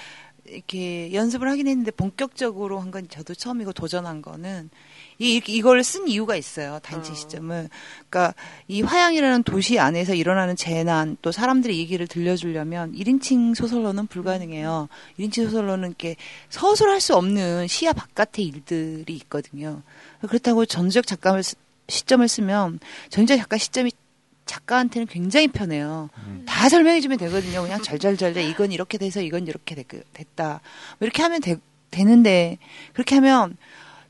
[0.48, 4.70] 이렇게 연습을 하긴 했는데 본격적으로 한 건 저도 처음이고 도전한 거는
[5.18, 6.78] 이 이걸 쓴 이유가 있어요.
[6.82, 7.16] 다인칭 어.
[7.16, 7.68] 시점을.
[8.08, 8.34] 그러니까
[8.68, 14.88] 이 화양이라는 도시 안에서 일어나는 재난 또 사람들의 얘기를 들려주려면 1인칭 소설로는 불가능해요.
[15.18, 16.16] 1인칭 소설로는 이렇게
[16.50, 19.82] 서술할 수 없는 시야 바깥의 일들이 있거든요.
[20.28, 21.40] 그렇다고 전적 작가
[21.88, 22.80] 시점을 쓰면
[23.10, 23.92] 전적 작가 시점이
[24.46, 26.08] 작가한테는 굉장히 편해요.
[26.26, 26.44] 음.
[26.46, 27.62] 다 설명해주면 되거든요.
[27.62, 30.60] 그냥 절절절절 이건 이렇게 돼서 이건 이렇게 됐- 됐다.
[30.98, 31.56] 뭐 이렇게 하면 되,
[31.90, 32.58] 되는데
[32.94, 33.56] 그렇게 하면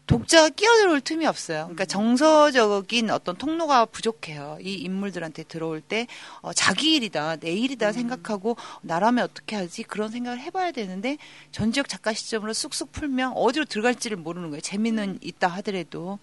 [0.07, 1.63] 독자가 끼어들어올 틈이 없어요.
[1.65, 4.59] 그러니까 정서적인 어떤 통로가 부족해요.
[4.61, 6.07] 이 인물들한테 들어올 때
[6.43, 11.17] 어, 자기 일이다, 내 일이다 생각하고 나라면 어떻게 하지 그런 생각을 해봐야 되는데
[11.51, 14.61] 전지적 작가 시점으로 쑥쑥 풀면 어디로 들어갈지를 모르는 거예요.
[14.61, 16.21] 재미는 있다 하더라도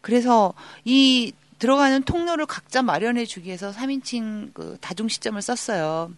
[0.00, 6.12] 그래서 이 들어가는 통로를 각자 마련해 주기 위해서 3인칭 그 다중 시점을 썼어요.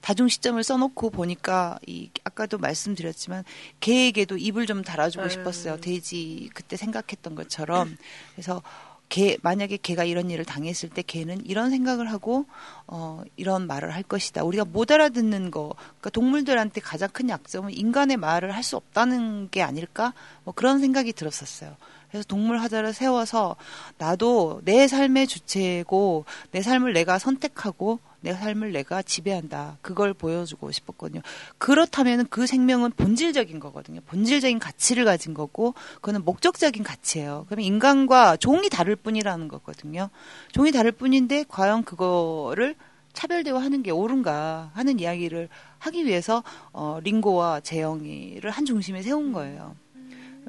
[0.00, 3.44] 다중 시점을 써놓고 보니까 이 아까도 말씀드렸지만
[3.80, 5.28] 개에게도 입을 좀 달아주고 음.
[5.28, 5.78] 싶었어요.
[5.80, 7.96] 돼지 그때 생각했던 것처럼
[8.34, 8.62] 그래서
[9.08, 12.44] 개 만약에 개가 이런 일을 당했을 때 개는 이런 생각을 하고
[12.86, 14.44] 어 이런 말을 할 것이다.
[14.44, 19.62] 우리가 못 알아듣는 거 그러니까 동물들한테 가장 큰 약점은 인간의 말을 할 수 없다는 게
[19.62, 20.12] 아닐까?
[20.44, 21.76] 뭐 그런 생각이 들었었어요.
[22.10, 23.56] 그래서 동물 하자를 세워서
[23.98, 29.78] 나도 내 삶의 주체고 내 삶을 내가 선택하고 내 삶을 내가 지배한다.
[29.80, 31.22] 그걸 보여주고 싶었거든요.
[31.58, 34.00] 그렇다면 그 생명은 본질적인 거거든요.
[34.06, 37.44] 본질적인 가치를 가진 거고, 그거는 목적적인 가치예요.
[37.46, 40.10] 그러면 인간과 종이 다를 뿐이라는 거거든요.
[40.50, 42.74] 종이 다를 뿐인데, 과연 그거를
[43.12, 46.42] 차별 대우하는 게 옳은가 하는 이야기를 하기 위해서
[46.72, 49.74] 어, 링고와 재영이를 한 중심에 세운 거예요.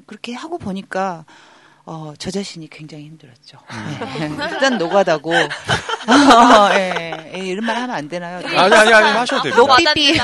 [0.05, 1.25] 그렇게 하고 보니까
[1.91, 3.57] 어, 저 자신이 굉장히 힘들었죠.
[4.19, 4.29] 네.
[4.51, 5.33] 일단 노가다고.
[5.33, 8.37] 어, 예, 예, 이런 말 하면 안 되나요?
[8.45, 9.57] 아니 아니 아니 하셔도 됩니다.
[9.59, 10.19] 노삐삐.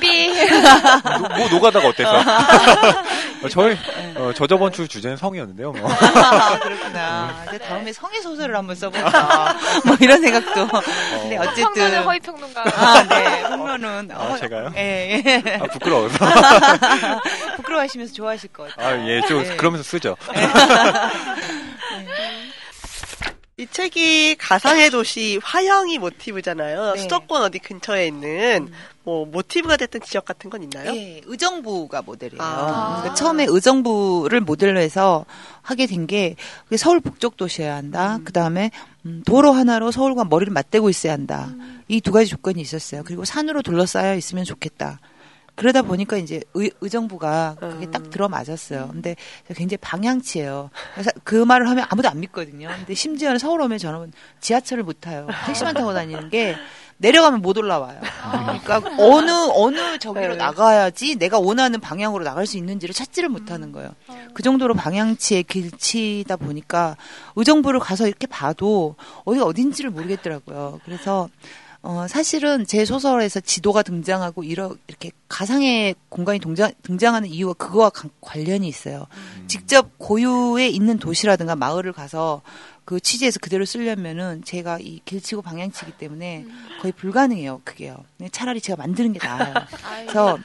[0.00, 0.28] 삐.
[0.32, 2.12] 노- 뭐 노가다가 어때서?
[3.42, 3.76] 어, 저희
[4.16, 5.72] 어, 저 저번 주 주제는 성이었는데요.
[5.72, 5.90] 뭐.
[5.90, 7.44] 아, 그렇구나.
[7.48, 9.56] 이제 다음에 성애 소설을 한번 써볼까.
[9.86, 10.68] 뭐 이런 생각도.
[11.20, 11.64] 근데 어쨌든.
[11.72, 12.64] 평론은 허위 평론가.
[12.64, 13.42] 아, 네.
[13.42, 14.10] 평론은.
[14.12, 14.72] 아, 제가요?
[14.76, 15.58] 예, 예.
[15.60, 16.18] 아, 부끄러워서.
[17.56, 19.02] 부끄러워하시면서 좋아하실 것 같아요.
[19.02, 19.56] 아, 예, 좀 네.
[19.56, 20.16] 그러면서 쓰죠.
[23.58, 26.94] 이 책이 가상의 도시 화영이 모티브잖아요.
[26.94, 27.00] 네.
[27.02, 28.72] 수도권 어디 근처에 있는
[29.04, 30.90] 뭐 모티브가 됐던 지역 같은 건 있나요?
[30.96, 32.40] 예, 의정부가 모델이에요.
[32.42, 32.96] 아.
[33.00, 35.26] 그러니까 처음에 의정부를 모델로 해서
[35.60, 36.34] 하게 된 게
[36.78, 38.18] 서울 북쪽 도시여야 한다.
[38.24, 38.70] 그 다음에
[39.26, 41.50] 도로 하나로 서울과 머리를 맞대고 있어야 한다.
[41.88, 43.02] 이두 가지 조건이 있었어요.
[43.04, 44.98] 그리고 산으로 둘러싸여 있으면 좋겠다.
[45.54, 48.10] 그러다 보니까 이제 의, 의정부가 그게 딱 음.
[48.10, 48.88] 들어맞았어요.
[48.90, 49.16] 근데
[49.48, 50.70] 굉장히 방향치예요.
[50.94, 52.68] 그래서 그 말을 하면 아무도 안 믿거든요.
[52.68, 55.26] 근데 심지어는 서울 오면 저는 지하철을 못 타요.
[55.46, 56.56] 택시만 타고 다니는 게
[57.02, 58.00] 내려가면 못 올라와요.
[58.64, 60.36] 그러니까 어느 어느 저기로 네.
[60.36, 63.90] 나가야지 내가 원하는 방향으로 나갈 수 있는지를 찾지를 못하는 거예요.
[64.34, 66.96] 그 정도로 방향치에 길치다 보니까
[67.34, 70.80] 의정부를 가서 이렇게 봐도 어디 어딘지를 모르겠더라고요.
[70.84, 71.28] 그래서
[71.84, 78.10] 어, 사실은 제 소설에서 지도가 등장하고 이러, 이렇게 가상의 공간이 동장, 등장하는 이유가 그거와 관-
[78.20, 79.06] 관련이 있어요.
[79.48, 82.40] 직접 고유에 있는 도시라든가 마을을 가서
[82.84, 86.46] 그 취지에서 그대로 쓰려면은 제가 이 길치고 방향치기 때문에
[86.80, 87.62] 거의 불가능해요.
[87.64, 87.96] 그게요.
[88.30, 89.54] 차라리 제가 만드는 게 나아요.
[90.06, 90.38] 그래서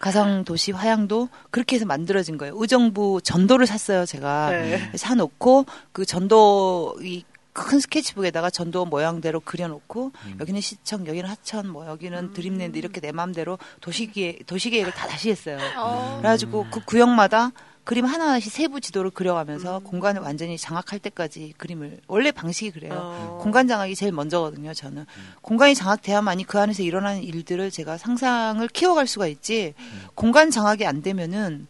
[0.00, 2.54] 가상 도시 화양도 그렇게 해서 만들어진 거예요.
[2.56, 4.50] 의정부 전도를 샀어요, 제가.
[4.50, 4.92] 네.
[4.96, 12.32] 사놓고 그 전도 이 큰 스케치북에다가 전도 모양대로 그려놓고 여기는 시청, 여기는 하천, 뭐 여기는
[12.32, 15.58] 드림랜드 이렇게 내 마음대로 도시계획 도시계획을 다 다시 했어요.
[15.76, 16.16] 어.
[16.18, 17.52] 그래가지고 그 구역마다
[17.84, 22.92] 그림 하나하나씩 세부 지도를 그려가면서 공간을 완전히 장악할 때까지 그림을 원래 방식이 그래요.
[22.94, 23.38] 어.
[23.42, 24.72] 공간 장악이 제일 먼저거든요.
[24.74, 25.06] 저는
[25.40, 29.74] 공간이 장악돼야만이 그 안에서 일어나는 일들을 제가 상상을 키워갈 수가 있지.
[30.14, 31.66] 공간 장악이 안 되면은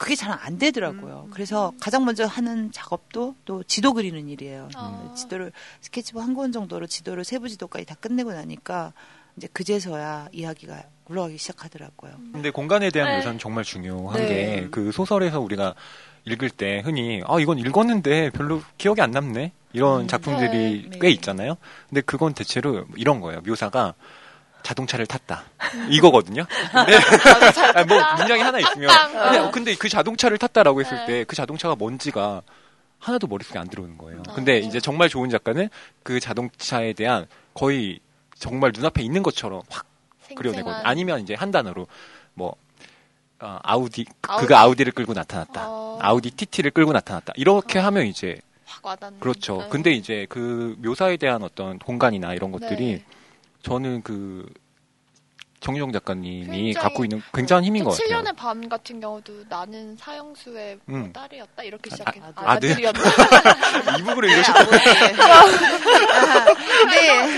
[0.00, 1.28] 그게 잘 안 되더라고요.
[1.30, 4.70] 그래서 가장 먼저 하는 작업도 또 지도 그리는 일이에요.
[4.74, 5.12] 아.
[5.14, 8.94] 지도를 스케치북 한 권 정도로 지도를 세부 지도까지 다 끝내고 나니까
[9.36, 12.12] 이제 그제서야 이야기가 굴러가기 시작하더라고요.
[12.32, 13.16] 근데 공간에 대한 네.
[13.18, 14.60] 묘사는 정말 중요한 네.
[14.62, 15.74] 게그 소설에서 우리가
[16.24, 20.08] 읽을 때 흔히 아 이건 읽었는데 별로 기억이 안 남네 이런 음.
[20.08, 20.98] 작품들이 네.
[21.00, 21.56] 꽤 있잖아요.
[21.88, 23.40] 근데 그건 대체로 이런 거예요.
[23.42, 23.94] 묘사가
[24.62, 25.44] 자동차를 탔다.
[25.88, 26.44] 이거거든요.
[26.72, 26.96] 근데
[27.74, 29.30] 아니, 뭐 문장이 하나 있으면 탔다.
[29.30, 31.06] 근데, 근데 그 자동차를 탔다라고 했을 네.
[31.06, 32.42] 때그 자동차가 뭔지가
[32.98, 34.22] 하나도 머릿속에 안 들어오는 거예요.
[34.34, 35.68] 근데 이제 정말 좋은 작가는
[36.02, 38.00] 그 자동차에 대한 거의
[38.38, 39.86] 정말 눈앞에 있는 것처럼 확
[40.36, 40.82] 그려내거든요.
[40.84, 41.86] 아니면 이제 한 단어로
[42.34, 42.54] 뭐
[43.40, 44.42] 어, 아우디 그- 아우디.
[44.46, 45.64] 그가 아우디를 끌고 나타났다.
[45.66, 45.98] 어.
[46.02, 47.32] 아우디 TT를 끌고 나타났다.
[47.36, 49.18] 이렇게 하면 이제 확 와닿는.
[49.18, 49.62] 그렇죠.
[49.62, 49.68] 네.
[49.70, 53.04] 근데 이제 그 묘사에 대한 어떤 공간이나 이런 것들이 네.
[53.62, 54.46] 저는 그
[55.60, 58.22] 정유정 작가님이 갖고 있는 굉장한 힘인 것 같아요.
[58.22, 61.12] 7년의 밤 같은 경우도 나는 사형수의 뭐 음.
[61.12, 62.18] 딸이었다 이렇게 시작해.
[62.20, 62.70] 아, 아, 아들?
[62.72, 63.00] 아들이었나?
[63.98, 64.64] 이북으로 읽으셨다.
[66.80, 67.36] 근데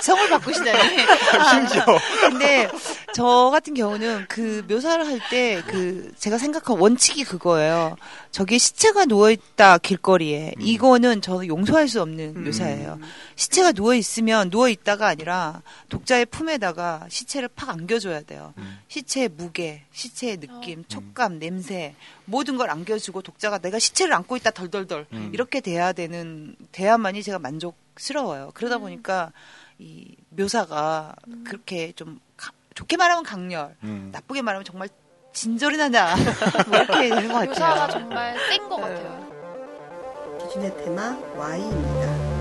[0.00, 0.96] 성을 바꾸시다니.
[1.50, 1.84] 심지어.
[2.20, 2.70] 근데
[3.14, 7.96] 저 같은 경우는 그 묘사를 할 때 그 제가 생각한 원칙이 그거예요.
[8.32, 12.98] 저기 시체가 누워 있다 길거리에 이거는 저는 용서할 수 없는 묘사예요.
[13.36, 18.52] 시체가 누워 있으면 누워 있다가 아니라 독자의 품에다가 시체를 팍 안겨줘야 돼요.
[18.58, 18.78] 음.
[18.88, 25.06] 시체의 무게, 시체의 느낌, 촉감, 냄새 모든 걸 안겨주고 독자가 내가 시체를 안고 있다 덜덜덜
[25.12, 25.30] 음.
[25.32, 28.50] 이렇게 돼야 되는 돼야만이 제가 만족스러워요.
[28.54, 29.30] 그러다 보니까
[29.78, 34.10] 이 묘사가 그렇게 좀 가- 좋게 말하면 강렬, 음.
[34.12, 34.88] 나쁘게 말하면 정말
[35.32, 36.14] 진절이 나다
[36.68, 37.88] 뭐 이렇게 되는 것 묘사가 같아요.
[38.00, 39.24] 정말 센 것 같아요.
[40.40, 42.34] 기준의 테마 Y입니다.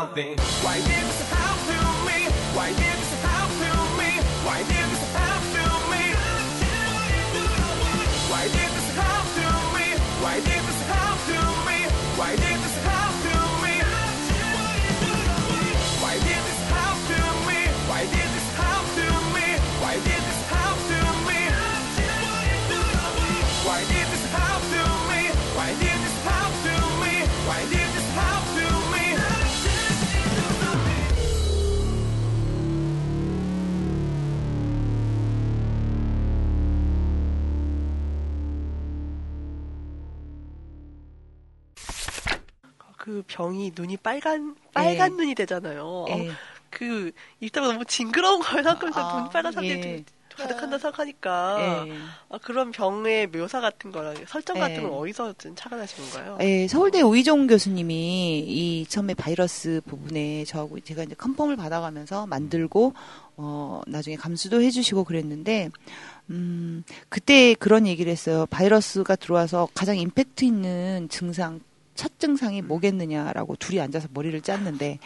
[0.00, 0.38] something.
[0.64, 1.78] Why it's how to
[2.08, 2.24] me?
[2.54, 2.99] Why it's
[43.40, 45.16] 병이 눈이 빨간 빨간 예.
[45.16, 46.04] 눈이 되잖아요.
[46.10, 46.30] 예.
[46.68, 47.10] 그
[47.40, 48.62] 읽다 보면 너무 징그러운 거예요.
[48.62, 50.04] 생각하면서 아, 눈 빨간 사람들이 예.
[50.36, 51.92] 가득한다 생각하니까 예.
[52.28, 54.80] 아, 그런 병의 묘사 같은 거랑 설정 같은 예.
[54.82, 56.38] 건 어디서 좀 착안하신 건가요?
[56.42, 62.92] 예, 서울대 오이종 교수님이 이 처음에 바이러스 부분에 저하고 제가 이제 컨펌을 받아가면서 만들고
[63.38, 65.70] 어 나중에 감수도 해주시고 그랬는데
[66.28, 68.46] 음 그때 그런 얘기를 했어요.
[68.50, 71.60] 바이러스가 들어와서 가장 임팩트 있는 증상
[72.00, 75.00] 첫 증상이 뭐겠느냐라고 둘이 앉아서 머리를 짰는데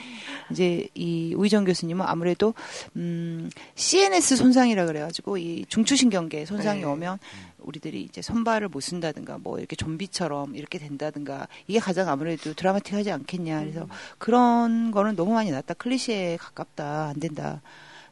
[0.52, 2.54] 이제 이 우희정 교수님은 아무래도
[2.94, 6.86] 음 CNS 손상이라 그래가지고 이 중추신경계 손상이 네.
[6.86, 7.18] 오면
[7.58, 13.58] 우리들이 이제 손발을 못 쓴다든가 뭐 이렇게 좀비처럼 이렇게 된다든가 이게 가장 아무래도 드라마틱하지 않겠냐.
[13.58, 13.88] 그래서
[14.18, 15.74] 그런 거는 너무 많이 났다.
[15.74, 17.08] 클리셰에 가깝다.
[17.08, 17.60] 안 된다.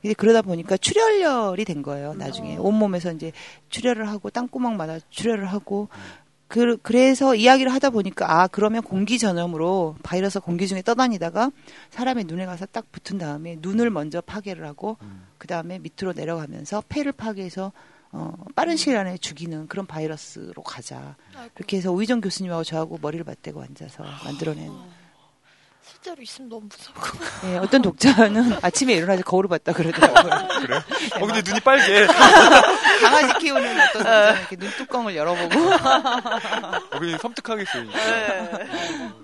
[0.02, 2.56] 근데 그러다 보니까 출혈열이 된 거예요 나중에.
[2.56, 3.30] 온몸에서 이제
[3.68, 5.88] 출혈을 하고 땅구멍마다 출혈을 하고
[6.52, 11.50] 그, 그래서 이야기를 하다 보니까 아 그러면 공기 전염으로 바이러스 공기 중에 떠다니다가
[11.88, 14.98] 사람의 눈에 가서 딱 붙은 다음에 눈을 먼저 파괴를 하고
[15.38, 17.72] 그 다음에 밑으로 내려가면서 폐를 파괴해서
[18.10, 21.16] 어, 빠른 시일 안에 죽이는 그런 바이러스로 가자.
[21.54, 24.70] 그렇게 해서 우희정 교수님하고 저하고 머리를 맞대고 앉아서 만들어낸.
[26.02, 26.96] 실제로 있으면 너무 무서워.
[27.44, 30.48] 예, 어떤 독자는 아침에 일어나서 거울을 봤다 그러더라고요.
[30.60, 30.76] 그래?
[30.76, 32.06] 어, 근데 눈이 빨개.
[33.00, 35.60] 강아지 키우는 어떤 독자는 이렇게 눈뚜껑을 열어보고.
[35.60, 37.84] 어, 그냥 섬뜩하겠어요.
[37.84, 37.92] 네.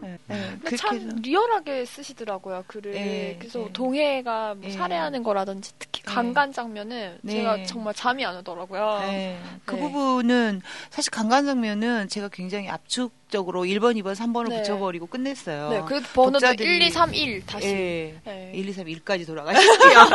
[0.05, 1.09] 예, 근데 그렇게 참.
[1.20, 2.95] 리얼하게 쓰시더라고요 글을.
[2.95, 3.72] 예, 그래서 예.
[3.72, 4.70] 동해가 뭐 예.
[4.70, 6.12] 살해하는 거라든지 특히 예.
[6.12, 7.33] 강간 장면은 네.
[7.33, 9.01] 제가 정말 잠이 안 오더라고요.
[9.01, 9.41] 네.
[9.64, 9.81] 그 네.
[9.81, 14.57] 부분은 사실 강간 장면은 제가 굉장히 압축 적으로 1번, 2번, 3번을 네.
[14.59, 15.68] 붙여버리고 끝냈어요.
[15.70, 17.66] 네, 그 번호도 독자들이- 1, 2, 3, 1 다시.
[17.66, 18.14] 예.
[18.24, 18.53] 네.
[18.55, 20.09] 1, 2, 3, 1까지 돌아가실게요.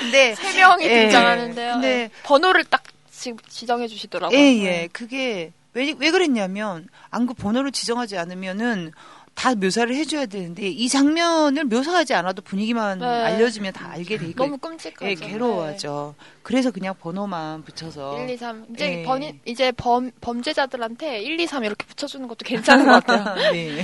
[0.00, 1.02] 근데 세 명이 예.
[1.02, 1.72] 등장하는데요.
[1.74, 2.10] 근데- 네.
[2.24, 4.38] 번호를 딱 지, 지정해 주시더라고요.
[4.38, 4.88] 예, 예.
[4.92, 8.92] 그게 왜, 왜 그랬냐면 안구 번호를 지정하지 않으면은
[9.34, 13.06] 다 묘사를 해줘야 되는데 이 장면을 묘사하지 않아도 분위기만 네.
[13.06, 15.10] 알려주면 다 알게 돼 있고 너무 끔찍하죠.
[15.10, 16.14] 예, 괴로워하죠.
[16.42, 18.66] 그래서 그냥 번호만 붙여서 1, 2, 3.
[18.74, 19.02] 이제 예.
[19.02, 23.34] 번, 이제 범, 범죄자들한테 1, 2, 3 이렇게 붙여주는 것도 괜찮은 것 같아요.
[23.52, 23.82] 네.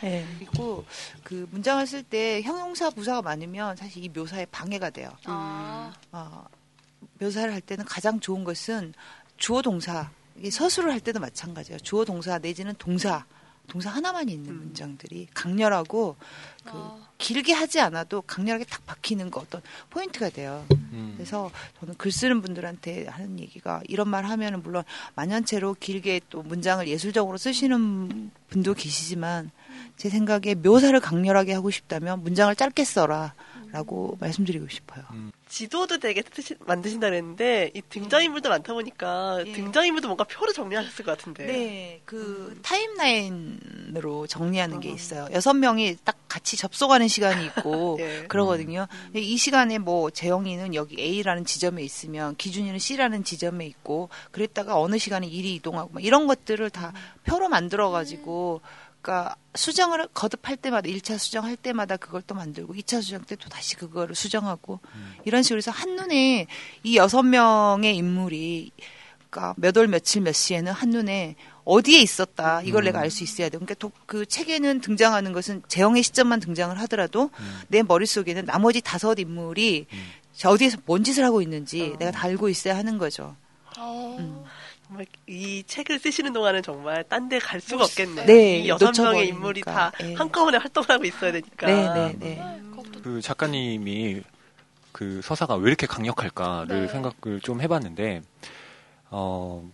[0.00, 0.26] 네.
[0.38, 0.84] 그리고
[1.22, 5.10] 그 문장을 쓸 때 형용사 부사가 많으면 사실 이 묘사에 방해가 돼요.
[5.26, 6.44] 아, 어,
[7.20, 8.94] 묘사를 할 때는 가장 좋은 것은
[9.36, 10.10] 주어 동사.
[10.50, 11.78] 서술을 할 때도 마찬가지예요.
[11.80, 13.24] 주어 동사 내지는 동사.
[13.68, 16.16] 동사 하나만 있는 문장들이 강렬하고
[16.64, 16.98] 그 아.
[17.18, 20.64] 길게 하지 않아도 강렬하게 딱 박히는 거 어떤 포인트가 돼요.
[20.72, 21.14] 음.
[21.16, 21.50] 그래서
[21.80, 24.84] 저는 글 쓰는 분들한테 하는 얘기가 이런 말 하면은 물론
[25.14, 29.50] 만연체로 길게 또 문장을 예술적으로 쓰시는 분도 계시지만
[29.96, 33.34] 제 생각에 묘사를 강렬하게 하고 싶다면 문장을 짧게 써라
[33.74, 35.02] 라고 말씀드리고 싶어요.
[35.48, 39.50] 지도도 되게 쓰시- 만드신다 그랬는데 이 등장인물도 많다 보니까 예.
[39.52, 41.44] 등장인물도 뭔가 표로 정리하셨을 것 같은데.
[41.44, 45.26] 네, 그 타임라인으로 정리하는 게 있어요.
[45.32, 48.24] 여섯 명이 딱 같이 접속하는 시간이 있고 예.
[48.28, 48.86] 그러거든요.
[49.06, 54.98] 근데 이 시간에 뭐 재영이는 여기 A라는 지점에 있으면 기준이는 C라는 지점에 있고 그랬다가 어느
[54.98, 56.92] 시간에 일이 이동하고 막 이런 것들을 다
[57.24, 58.60] 표로 만들어 가지고
[59.04, 63.76] 그러니까 수정을 거듭할 때마다 1차 수정할 때마다 그걸 또 만들고 2차 수정 때 또 다시
[63.76, 64.80] 그거를 수정하고
[65.26, 66.46] 이런 식으로 해서 한눈에
[66.82, 68.70] 이 여섯 명의 인물이
[69.28, 71.34] 그러니까 몇 월 며칠 몇 시에는 한눈에
[71.64, 72.62] 어디에 있었다.
[72.62, 73.58] 이걸 내가 알 수 있어야 돼.
[73.58, 77.30] 그러니까 도- 그 책에는 등장하는 것은 재영의 시점만 등장을 하더라도
[77.68, 79.86] 내 머릿 속에는 나머지 다섯 인물이
[80.34, 83.36] 저 어디에서 뭔 짓을 하고 있는지 내가 다 알고 있어야 하는 거죠.
[83.78, 84.44] 어,
[84.94, 88.26] 정말 이 책을 쓰시는 동안은 정말 딴 데 갈 수가 없겠네.
[88.26, 89.28] 네, 이 여섯 명의.
[89.28, 90.14] 인물이 다 예.
[90.14, 91.66] 한꺼번에 활동하고 있어야 되니까.
[91.66, 92.60] 네, 네, 네.
[92.70, 94.22] 그것도 그 작가님이
[94.92, 96.88] 그 서사가 왜 이렇게 강력할까를 네.
[96.88, 98.22] 생각을 좀 해봤는데,
[99.10, 99.68] 어,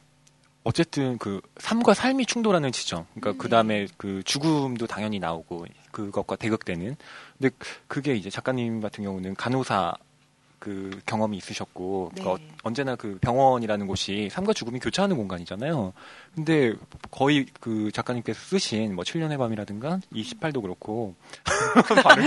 [0.64, 6.96] 어쨌든 그 삶과 삶이 충돌하는 지점, 그러니까 그 다음에 그 죽음도 당연히 나오고 그것과 대극되는.
[7.38, 7.54] 근데
[7.88, 9.92] 그게 이제 작가님 같은 경우는 간호사
[10.60, 12.22] 그 경험이 있으셨고, 네.
[12.22, 15.92] 그러니까 어- 언제나 그 병원이라는 곳이 삶과 죽음이 교차하는 공간이잖아요.
[16.34, 16.74] 근데
[17.10, 21.16] 거의 그 작가님께서 쓰신 뭐 7년의 밤이라든가 28도 그렇고,
[22.04, 22.24] 발음.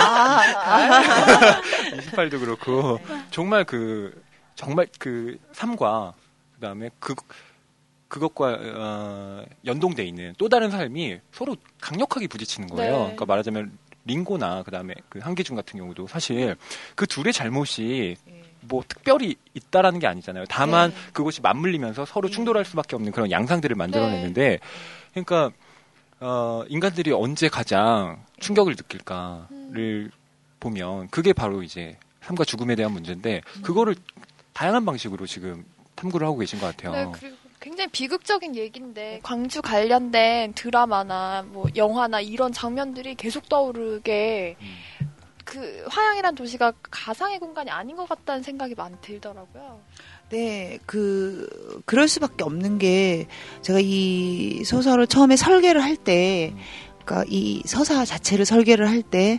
[0.00, 1.60] 아,
[1.92, 2.98] 28도 그렇고
[3.30, 4.22] 정말 그
[4.54, 6.14] 정말 그 삶과
[6.54, 7.14] 그다음에 그
[8.08, 12.92] 그것과 어, 연동돼 있는 또 다른 삶이 서로 강력하게 부딪히는 거예요.
[12.92, 12.98] 네.
[13.02, 16.56] 그러니까 말하자면 링고나 그다음에 그 한기준 같은 경우도 사실
[16.94, 18.16] 그 둘의 잘못이
[18.60, 20.44] 뭐 특별히 있다라는 게 아니잖아요.
[20.48, 20.96] 다만 네.
[21.12, 24.58] 그것이 맞물리면서 서로 충돌할 수밖에 없는 그런 양상들을 만들어내는데
[25.12, 25.50] 그러니까
[26.20, 30.10] 어, 인간들이 언제 가장 충격을 느낄까를
[30.60, 33.94] 보면 그게 바로 이제 삶과 죽음에 대한 문제인데 그거를
[34.54, 36.92] 다양한 방식으로 지금 탐구를 하고 계신 것 같아요.
[36.92, 44.56] 네, 그리고 굉장히 비극적인 얘기인데 광주 관련된 드라마나 뭐 영화나 이런 장면들이 계속 떠오르게
[45.44, 49.80] 그 화양이란 도시가 가상의 공간이 아닌 것 같다는 생각이 많이 들더라고요.
[50.30, 53.28] 네, 그, 그럴 수밖에 없는 게,
[53.62, 56.54] 제가 이 소설을 처음에 설계를 할 때,
[57.04, 59.38] 그니까 이 서사 자체를 설계를 할 때,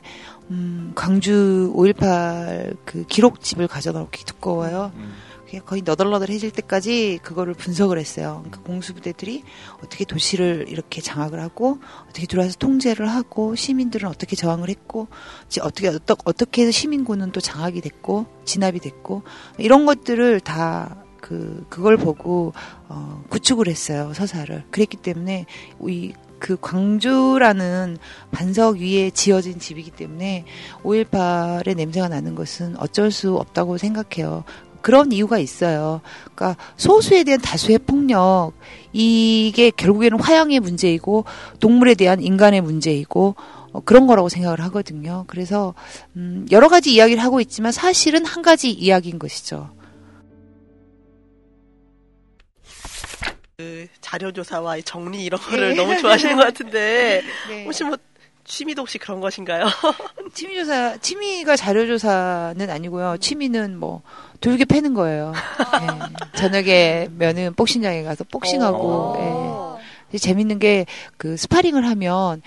[0.52, 4.92] 음, 광주 5.18 그 기록집을 가져다 놓기 두꺼워요.
[4.96, 5.16] 음.
[5.46, 8.42] 그게 거의 너덜너덜해질 때까지 그거를 분석을 했어요.
[8.44, 9.44] 그러니까 공수부대들이
[9.84, 11.80] 어떻게 도시를 이렇게 장악을 하고
[12.10, 15.08] 어떻게 들어와서 통제를 하고 시민들은 어떻게 저항을 했고
[15.62, 15.88] 어떻게
[16.26, 19.24] 어떻게 해서 시민군은 또 장악이 됐고 진압이 됐고
[19.58, 22.54] 이런 것들을 다 그 그걸 보고
[22.88, 24.64] 어, 구축을 했어요 서사를.
[24.70, 25.48] 그랬기 때문에
[25.88, 27.98] 이 그 광주라는
[28.32, 30.46] 반석 위에 지어진 집이기 때문에
[30.84, 34.44] 5.18의 냄새가 나는 것은 어쩔 수 없다고 생각해요.
[34.86, 36.02] 그런 이유가 있어요.
[36.36, 38.52] 그러니까 소수에 대한 다수의 폭력
[38.94, 41.26] 이게 결국에는 화양의 문제이고
[41.60, 43.34] 동물에 대한 인간의 문제이고
[43.72, 45.24] 어, 그런 거라고 생각을 하거든요.
[45.26, 45.74] 그래서
[46.16, 49.72] 음, 여러 가지 이야기를 하고 있지만 사실은 한 가지 이야기인 것이죠.
[53.58, 57.64] 그 자료 조사와 이 정리 이런 거를 너무 좋아하시는 것 같은데 네.
[57.64, 57.98] 혹시 뭐
[58.46, 59.66] 취미도 혹시 그런 것인가요?
[60.36, 63.18] 취미 조사, 취미가 자료 조사는 아니고요.
[63.20, 64.04] 취미는 뭐
[64.46, 65.34] 돌게 패는 거예요.
[65.82, 66.38] 예.
[66.38, 69.16] 저녁에 면은 복싱장에 가서 복싱하고.
[69.20, 70.18] 예.
[70.18, 70.86] 재밌는 게
[71.18, 72.42] 그 스파링을 하면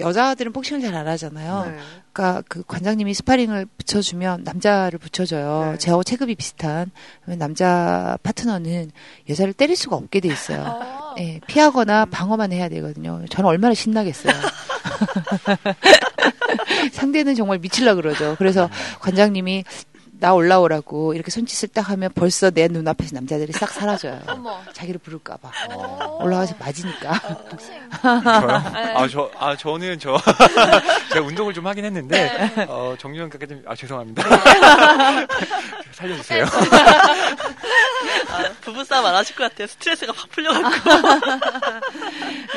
[0.00, 1.66] 여자들은 복싱을 잘 안 하잖아요.
[1.66, 1.76] 네.
[2.12, 5.72] 그러니까 그 관장님이 스파링을 붙여주면 남자를 붙여줘요.
[5.72, 5.78] 네.
[5.78, 8.90] 제하고 체급이 비슷한 그러면 남자 파트너는
[9.28, 10.64] 여자를 때릴 수가 없게 돼 있어요.
[10.64, 13.22] 아, 예, 피하거나 방어만 해야 되거든요.
[13.28, 14.32] 저는 얼마나 신나겠어요.
[16.92, 18.34] 상대는 정말 미칠라 그러죠.
[18.38, 18.70] 그래서
[19.00, 19.64] 관장님이
[20.18, 24.20] 나 올라오라고 이렇게 손짓을 딱 하면 벌써 내 눈앞에서 남자들이 싹 사라져요.
[24.26, 24.60] 어머.
[24.72, 25.50] 자기를 부를까봐.
[25.74, 26.18] 어.
[26.22, 27.12] 올라가서 맞으니까.
[27.50, 27.74] 복싱.
[28.02, 28.62] 저요?
[28.72, 28.94] 네.
[28.94, 30.16] 아, 저, 아, 저는 저,
[31.12, 34.22] 제가 운동을 좀 하긴 했는데, 어, 정유현 가까님, 아, 죄송합니다.
[35.92, 36.44] 살려주세요.
[38.28, 39.66] 아, 부부싸움 안 하실 것 같아요.
[39.66, 40.90] 스트레스가 확 풀려갖고.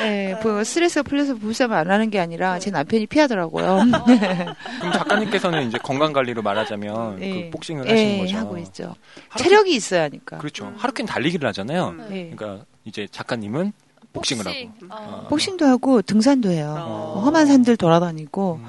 [0.00, 3.80] 예, 뭐 스트레스가 풀려서 부부싸움 안 하는 게 아니라 제 남편이 피하더라고요.
[4.80, 7.44] 그럼 작가님께서는 이제 건강 관리로 말하자면 예.
[7.44, 8.36] 그 복싱을 예, 하시는 거죠.
[8.36, 8.94] 하고 있죠.
[9.28, 10.38] 하루 체력이 있어야 하니까.
[10.38, 10.72] 그렇죠.
[10.76, 11.88] 하루 종일 달리기를 하잖아요.
[11.88, 12.08] 음.
[12.12, 12.34] 예.
[12.34, 13.72] 그러니까 이제 작가님은
[14.12, 14.72] 복싱을 복싱.
[14.88, 15.02] 하고.
[15.04, 15.26] 어.
[15.28, 16.74] 복싱도 하고 등산도 해요.
[16.78, 17.12] 어.
[17.14, 18.66] 뭐 험한 산들 돌아다니고 음.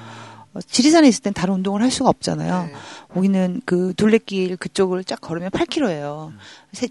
[0.54, 2.66] 어, 지리산에 있을 땐 다른 운동을 할 수가 없잖아요.
[2.66, 2.74] 네.
[3.14, 6.34] 거기는 그 둘레길 그쪽을 쫙 걸으면 8km예요.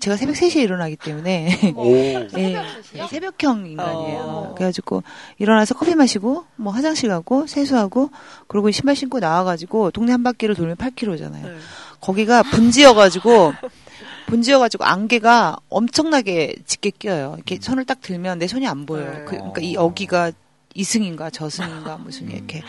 [0.01, 1.87] 제가 새벽 3시에 일어나기 때문에 오.
[1.93, 3.09] 예, 새벽 3시요?
[3.09, 4.21] 새벽형 인간이에요.
[4.21, 4.55] 어.
[4.55, 5.03] 그래가지고
[5.39, 8.11] 일어나서 커피 마시고 뭐 화장실 가고 세수하고
[8.47, 11.43] 그리고 신발 신고 나와가지고 동네 한 바퀴를 돌면 8km잖아요.
[11.43, 11.57] 네.
[12.01, 13.53] 거기가 분지여가지고
[14.27, 17.35] 분지여가지고 안개가 엄청나게 짙게 껴요.
[17.37, 19.13] 이렇게 손을 딱 들면 내 손이 안 보여요.
[19.13, 19.25] 네.
[19.27, 20.33] 그, 러니까이 여기가
[20.75, 22.63] 이승인가 저승인가 무슨 이렇게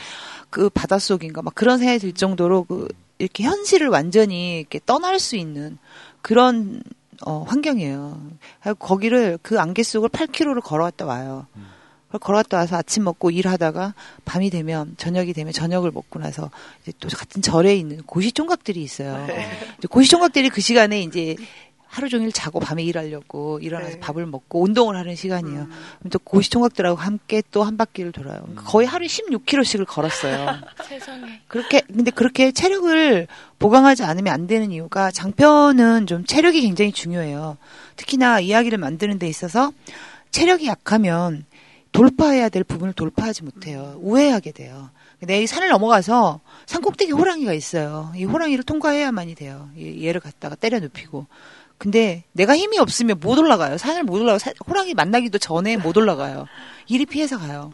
[0.52, 2.88] 그 바닷속인가 막 그런 생각이 들 정도로 그
[3.18, 5.80] 이렇게 현실을 완전히 이렇게 떠날 수 있는
[6.22, 6.84] 그런
[7.26, 8.22] 어, 환경이에요.
[8.78, 11.48] 거기를 그 안개 속을 8km를 걸어갔다 와요.
[12.08, 13.94] 그걸 걸어갔다 와서 아침 먹고 일하다가
[14.26, 19.26] 밤이 되면 저녁이 되면 저녁을 먹고 나서 이제 또 같은 절에 있는 고시총각들이 있어요.
[19.78, 21.38] 이제 고시총각들이 그 시간에 이제
[21.92, 24.00] 하루 종일 자고 밤에 일하려고 일어나서 네.
[24.00, 25.68] 밥을 먹고 운동을 하는 시간이에요.
[26.00, 28.40] 그럼 또 고시 총각들하고 함께 또 한 바퀴를 돌아요.
[28.44, 30.56] 그러니까 거의 하루에 16km씩을 걸었어요.
[30.88, 31.42] 세상에.
[31.50, 33.28] 그렇게 근데 그렇게 체력을
[33.60, 37.58] 보강하지 않으면 안 되는 이유가 장편은 좀 체력이 굉장히 중요해요.
[37.98, 39.74] 특히나 이야기를 만드는 데 있어서
[40.32, 41.46] 체력이 약하면
[41.92, 43.98] 돌파해야 될 부분을 돌파하지 못해요.
[44.00, 44.92] 우회하게 돼요.
[45.20, 48.12] 내 산을 넘어가서 산 꼭대기 호랑이가 있어요.
[48.16, 49.70] 이 호랑이를 통과해야만이 돼요.
[49.76, 51.28] 이- 얘를 갖다가 때려 눕히고.
[51.82, 53.76] 근데 내가 힘이 없으면 못 올라가요.
[53.76, 54.38] 산을 못 올라가.
[54.38, 56.46] 고 호랑이 만나기도 전에 못 올라가요.
[56.86, 57.74] 이리 피해서 가요.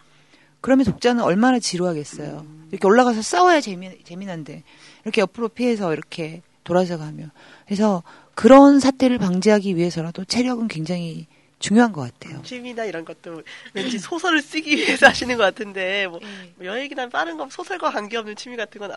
[0.61, 2.45] 그러면 독자는 얼마나 지루하겠어요.
[2.71, 4.63] 이렇게 올라가서 싸워야 재미, 재미난데
[5.03, 7.31] 이렇게 옆으로 피해서 이렇게 돌아서 가면
[7.65, 8.01] 그래서
[8.33, 11.27] 그런 사태를 방지하기 위해서라도 체력은 굉장히
[11.59, 12.41] 중요한 것 같아요.
[12.43, 13.41] 취미나 이런 것도
[13.73, 16.21] 왠지 소설을 쓰기 위해서 하시는 것 같은데 뭐,
[16.55, 18.93] 뭐 여행이나 빠른 거 소설과 관계없는 취미 같은 건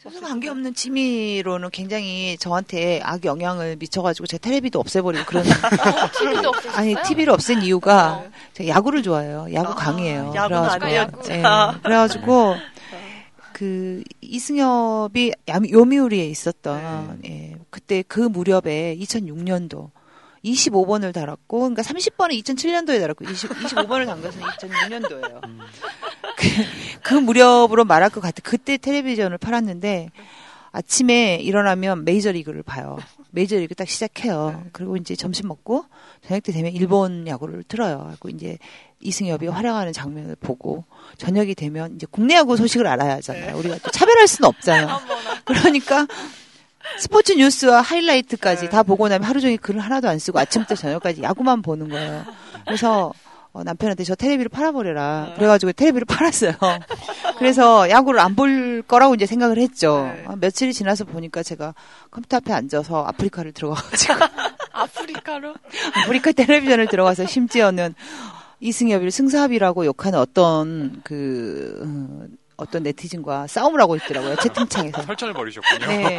[0.00, 5.44] 아- 소수가 관계없는 취미로는 굉장히 저한테 악 영향을 미쳐가지고 제 텔레비도 없애버리고 그런
[6.18, 6.72] TV도 없으셨어요?
[6.78, 8.24] 아니 TV를 없앤 이유가
[8.54, 9.46] 제가 야구를 좋아해요.
[9.52, 9.74] 야구 아.
[10.34, 11.32] 야구는 그래가지고 야구.
[11.32, 11.42] 예,
[11.82, 12.56] 그래가지고
[13.52, 19.90] 그 이승엽이 야- 요미우리에 있었던 예, 그때 그 무렵에 2006년도
[20.42, 25.40] 25번을 달았고 그러니까 30번은 2007년도에 달았고 20, 25번을 단 것은 2006년도예요.
[26.40, 26.46] 그,
[27.02, 28.40] 그 무렵으로 말할 것 같아.
[28.42, 30.08] 그때 텔레비전을 팔았는데
[30.72, 32.98] 아침에 일어나면 메이저리그를 봐요.
[33.30, 34.64] 메이저리그 딱 시작해요.
[34.72, 35.84] 그리고 이제 점심 먹고
[36.26, 38.14] 저녁 때 되면 일본 야구를 틀어요.
[38.20, 38.58] 그리고 이제
[39.00, 40.84] 이승엽이 활약하는 장면을 보고
[41.18, 43.56] 저녁이 되면 이제 국내 야구 소식을 알아야 하잖아요.
[43.58, 45.00] 우리가 또 차별할 수는 없잖아요.
[45.44, 46.06] 그러니까
[46.98, 51.62] 스포츠 뉴스와 하이라이트까지 다 보고 나면 하루 종일 글을 하나도 안 쓰고 아침부터 저녁까지 야구만
[51.62, 52.24] 보는 거예요.
[52.64, 53.12] 그래서
[53.52, 55.32] 어, 남편한테 저 텔레비를 팔아버려라.
[55.36, 56.52] 그래가지고 텔레비를 팔았어요.
[57.38, 60.10] 그래서 야구를 안 볼 거라고 이제 생각을 했죠.
[60.14, 60.24] 네.
[60.26, 61.74] 어, 며칠이 지나서 보니까 제가
[62.10, 64.14] 컴퓨터 앞에 앉아서 아프리카를 들어가가지고
[64.72, 65.54] 아프리카로?
[66.04, 67.94] 아프리카 텔레비전을 들어가서 심지어는
[68.60, 72.26] 이승엽이를 승사합이라고 욕하는 어떤 그 어,
[72.56, 75.02] 어떤 네티즌과 싸움을 하고 있더라고요 채팅창에서.
[75.02, 75.86] 설전을 벌이셨군요.
[75.86, 76.18] 네.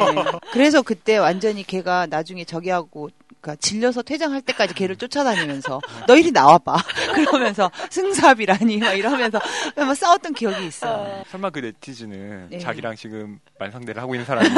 [0.52, 3.08] 그래서 그때 완전히 걔가 나중에 저기하고
[3.42, 6.76] 그러니까 질려서 퇴장할 때까지 걔를 쫓아다니면서 너 이리 나와봐
[7.26, 9.40] 그러면서 승사합이라니 막 이러면서
[9.76, 11.24] 막 싸웠던 기억이 있어요.
[11.28, 12.58] 설마 그 네티즌은 네.
[12.60, 14.48] 자기랑 지금 만상대를 하고 있는 사람이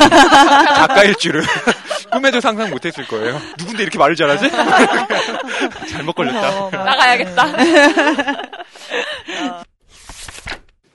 [0.77, 1.43] 작가일 줄은
[2.13, 3.41] 꿈에도 상상 못했을 거예요.
[3.59, 4.51] 누군데 이렇게 말을 잘하지?
[5.89, 6.51] 잘못 걸렸다.
[6.71, 7.53] 막- 나가야겠다.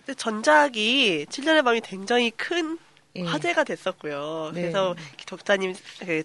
[0.06, 2.78] 근데 전작이 7년의 밤이 굉장히 큰
[3.16, 3.24] 예.
[3.24, 4.52] 화제가 됐었고요.
[4.54, 4.62] 네.
[4.62, 5.74] 그래서 독자님
[6.06, 6.22] 그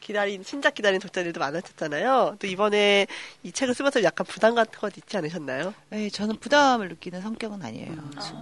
[0.00, 2.36] 기다린 신작 기다린 독자들도 많았었잖아요.
[2.38, 3.06] 또 이번에
[3.42, 5.74] 이 책을 쓰면서 약간 부담 같은 것 있지 않으셨나요?
[5.90, 7.92] 네, 저는 부담을 느끼는 성격은 아니에요.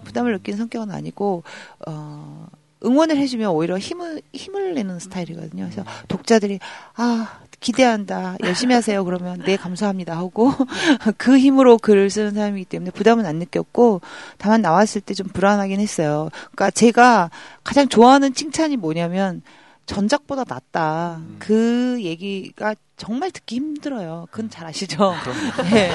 [0.04, 1.42] 부담을 느끼는 성격은 아니고
[1.86, 2.46] 어,
[2.84, 5.64] 응원을 해주면 오히려 힘을 힘을 내는 스타일이거든요.
[5.64, 6.60] 그래서 독자들이
[6.94, 9.02] 아 기대한다, 열심히 하세요.
[9.02, 10.52] 그러면 네 감사합니다 하고
[11.16, 14.02] 그 힘으로 글을 쓰는 사람이기 때문에 부담은 안 느꼈고
[14.38, 16.28] 다만 나왔을 때 좀 불안하긴 했어요.
[16.54, 17.30] 그러니까 제가
[17.64, 19.42] 가장 좋아하는 칭찬이 뭐냐면
[19.86, 21.16] 전작보다 낫다.
[21.20, 21.36] 음.
[21.38, 24.26] 그 얘기가 정말 듣기 힘들어요.
[24.30, 25.14] 그건 잘 아시죠?
[25.70, 25.90] 네.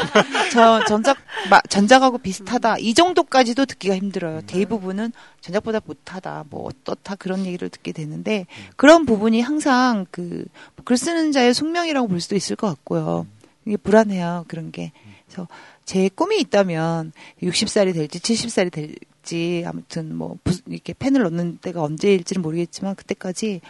[0.54, 1.18] 저 전작
[1.50, 2.78] 마- 전작하고 비슷하다.
[2.80, 4.42] 이 정도까지도 듣기가 힘들어요.
[4.48, 5.12] 대부분은
[5.42, 6.46] 전작보다 못하다.
[6.50, 10.46] 뭐 어떻다 그런 얘기를 듣게 되는데 그런 부분이 항상 그
[10.84, 13.28] 글 쓰는 자의 숙명이라고 볼 수도 있을 것 같고요.
[13.66, 14.46] 이게 불안해요.
[14.48, 14.92] 그런 게.
[15.32, 15.48] 그래서
[15.86, 22.42] 제 꿈이 있다면 60살이 될지 70살이 될지 아무튼 뭐 부- 이렇게 펜을 넣는 때가 언제일지는
[22.42, 23.62] 모르겠지만 그때까지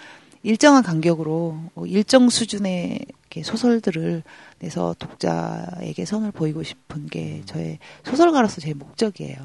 [0.43, 3.05] 일정한 간격으로 어, 일정 수준의
[3.43, 4.23] 소설들을
[4.59, 9.37] 내서 독자에게 선을 보이고 싶은 게 저의 소설가로서 제 목적이에요.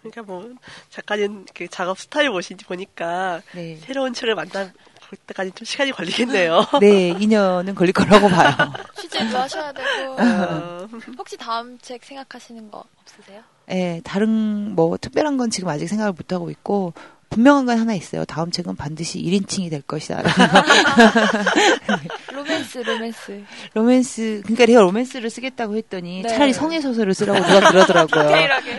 [0.00, 0.48] 그러니까 뭐
[0.90, 3.76] 작가님 그 작업 스타일 보시지 보니까 네.
[3.80, 4.72] 새로운 책을 만나
[5.08, 6.64] 볼 때까지 좀 시간이 걸리겠네요.
[6.80, 8.52] 네, 2년은 걸릴 거라고 봐요.
[8.96, 10.12] 취재도 하셔야 되고.
[10.18, 13.42] 어, 혹시 다음 책 생각하시는 거 없으세요?
[13.70, 16.92] 예, 다른 뭐 특별한 건 지금 아직 생각을 못 하고 있고
[17.30, 18.24] 분명한 건 하나 있어요.
[18.24, 20.22] 다음 책은 반드시 1인칭이 될 것이다.
[22.32, 23.44] 로맨스, 로맨스.
[23.74, 26.28] 로맨스, 그러니까 내가 로맨스를 쓰겠다고 했더니 네.
[26.28, 28.30] 차라리 성애 소설을 쓰라고 누가 그러더라고요.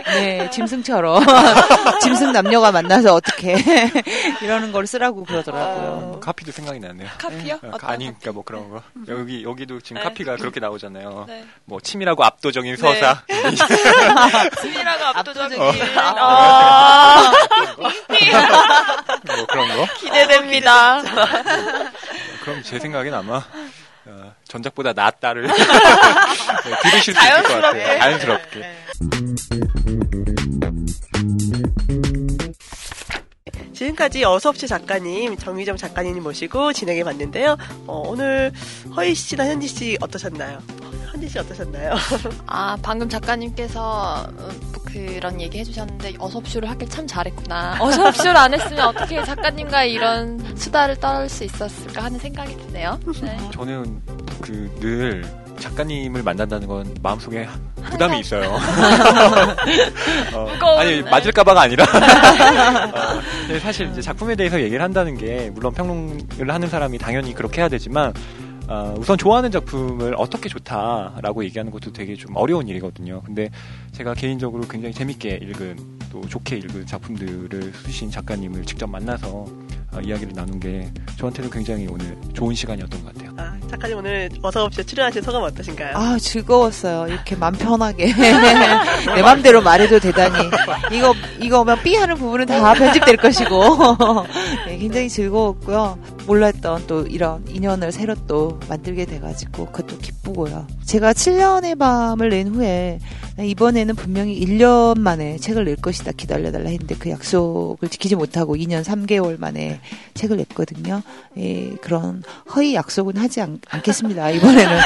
[0.06, 1.24] 네, 짐승처럼.
[2.02, 3.56] 짐승 남녀가 만나서 어떻게
[4.42, 6.20] 이러는 걸 쓰라고 그러더라고요.
[6.20, 7.08] 카피도 생각이 나네요.
[7.18, 7.54] 카피요?
[7.62, 8.82] 어, 어떤 아니, 그러니까 뭐 그런 거.
[9.08, 10.08] 여기 여기도 지금 네.
[10.08, 11.24] 카피가 그렇게 나오잖아요.
[11.28, 11.44] 네.
[11.64, 13.22] 뭐 치밀하고 압도적인 서사.
[14.60, 15.60] 스미라가 압도적인.
[15.60, 15.98] 압도적인.
[15.98, 17.32] 아,
[19.36, 19.86] 뭐 그런 거.
[19.98, 21.02] 기대됩니다.
[22.44, 23.42] 그럼 제 생각엔 아마
[24.06, 25.54] 어, 전작보다 낫다를 네,
[26.82, 27.98] 들으실 수 있을 것 같아요.
[27.98, 28.76] 자연스럽게.
[33.84, 37.56] 지금까지 어서없이 작가님, 정유정 작가님 모시고 진행해 봤는데요.
[37.86, 38.52] 어, 오늘
[38.94, 40.58] 허희 씨나 현지 씨 어떠셨나요?
[41.12, 41.94] 현지 씨 어떠셨나요?
[42.44, 47.78] 아, 방금 작가님께서 음, 그런 얘기 해주셨는데 어섭쇼를 하길 참 잘했구나.
[47.80, 53.00] 어섭쇼를 안 했으면 어떻게 작가님과 이런 수다를 떨 수 있었을까 하는 생각이 드네요.
[53.22, 53.38] 네.
[53.54, 54.02] 저는
[54.42, 55.24] 그 늘
[55.60, 57.46] 작가님을 만난다는 건 마음속에
[57.90, 58.50] 부담이 있어요.
[60.34, 61.10] 어, 무거운, 아니 네.
[61.10, 67.34] 맞을까봐가 아니라 어, 사실 이제 작품에 대해서 얘기를 한다는 게 물론 평론을 하는 사람이 당연히
[67.34, 68.12] 그렇게 해야 되지만
[68.68, 73.20] 어, 우선 좋아하는 작품을 어떻게 좋다라고 얘기하는 것도 되게 좀 어려운 일이거든요.
[73.22, 73.50] 근데
[73.92, 79.46] 제가 개인적으로 굉장히 재밌게 읽은 또 좋게 읽은 작품들을 쓰신 작가님을 직접 만나서
[79.92, 80.88] 어, 이야기를 나눈 게
[81.18, 83.32] 저한테는 굉장히 오늘 좋은 시간이었던 것 같아요.
[83.36, 85.96] 아, 작가님 오늘 어서없이 출연하신 소감 어떠신가요?
[85.96, 87.08] 아, 즐거웠어요.
[87.12, 88.12] 이렇게 맘 편하게.
[88.14, 90.48] 내 맘대로 말해도 되다니.
[90.92, 93.76] 이거, 이거 막 삐 하는 부분은 다 편집될 것이고.
[94.66, 95.98] 네, 굉장히 즐거웠고요.
[96.26, 100.66] 몰랐던 또 이런 인연을 새로 또 만들게 돼가지고 그것도 기쁘고요.
[100.84, 103.00] 제가 7년의 밤을 낸 후에
[103.44, 109.38] 이번에는 분명히 1년 만에 책을 낼 것이다 기다려달라 했는데 그 약속을 지키지 못하고 2년 3개월
[109.38, 109.80] 만에
[110.14, 111.02] 책을 냈거든요.
[111.38, 112.22] 예, 그런
[112.54, 114.30] 허위 약속은 하지 않, 않겠습니다.
[114.30, 114.78] 이번에는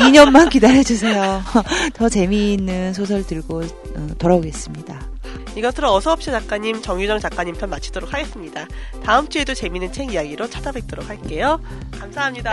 [0.00, 1.42] 2년만 기다려주세요.
[1.94, 5.10] 더 재미있는 소설 들고 어, 돌아오겠습니다.
[5.56, 8.66] 이것으로 어서옵쇼 작가님, 정유정 작가님 편 마치도록 하겠습니다.
[9.04, 11.60] 다음 주에도 재미있는 책 이야기로 찾아뵙도록 할게요.
[11.98, 12.50] 감사합니다.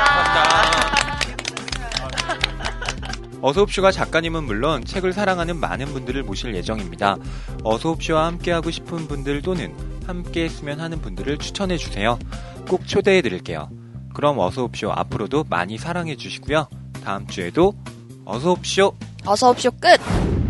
[3.42, 7.18] 어서옵쇼가 작가님은 물론 책을 사랑하는 많은 분들을 모실 예정입니다.
[7.64, 9.76] 어서옵쇼와 함께하고 싶은 분들 또는
[10.06, 12.18] 함께 했으면 하는 분들을 추천해 주세요.
[12.68, 13.70] 꼭 초대해 드릴게요.
[14.14, 16.68] 그럼 어서옵쇼 앞으로도 많이 사랑해 주시고요.
[17.04, 17.74] 다음 주에도
[18.26, 20.47] 어서옵쇼 어서 옵쇼 끝!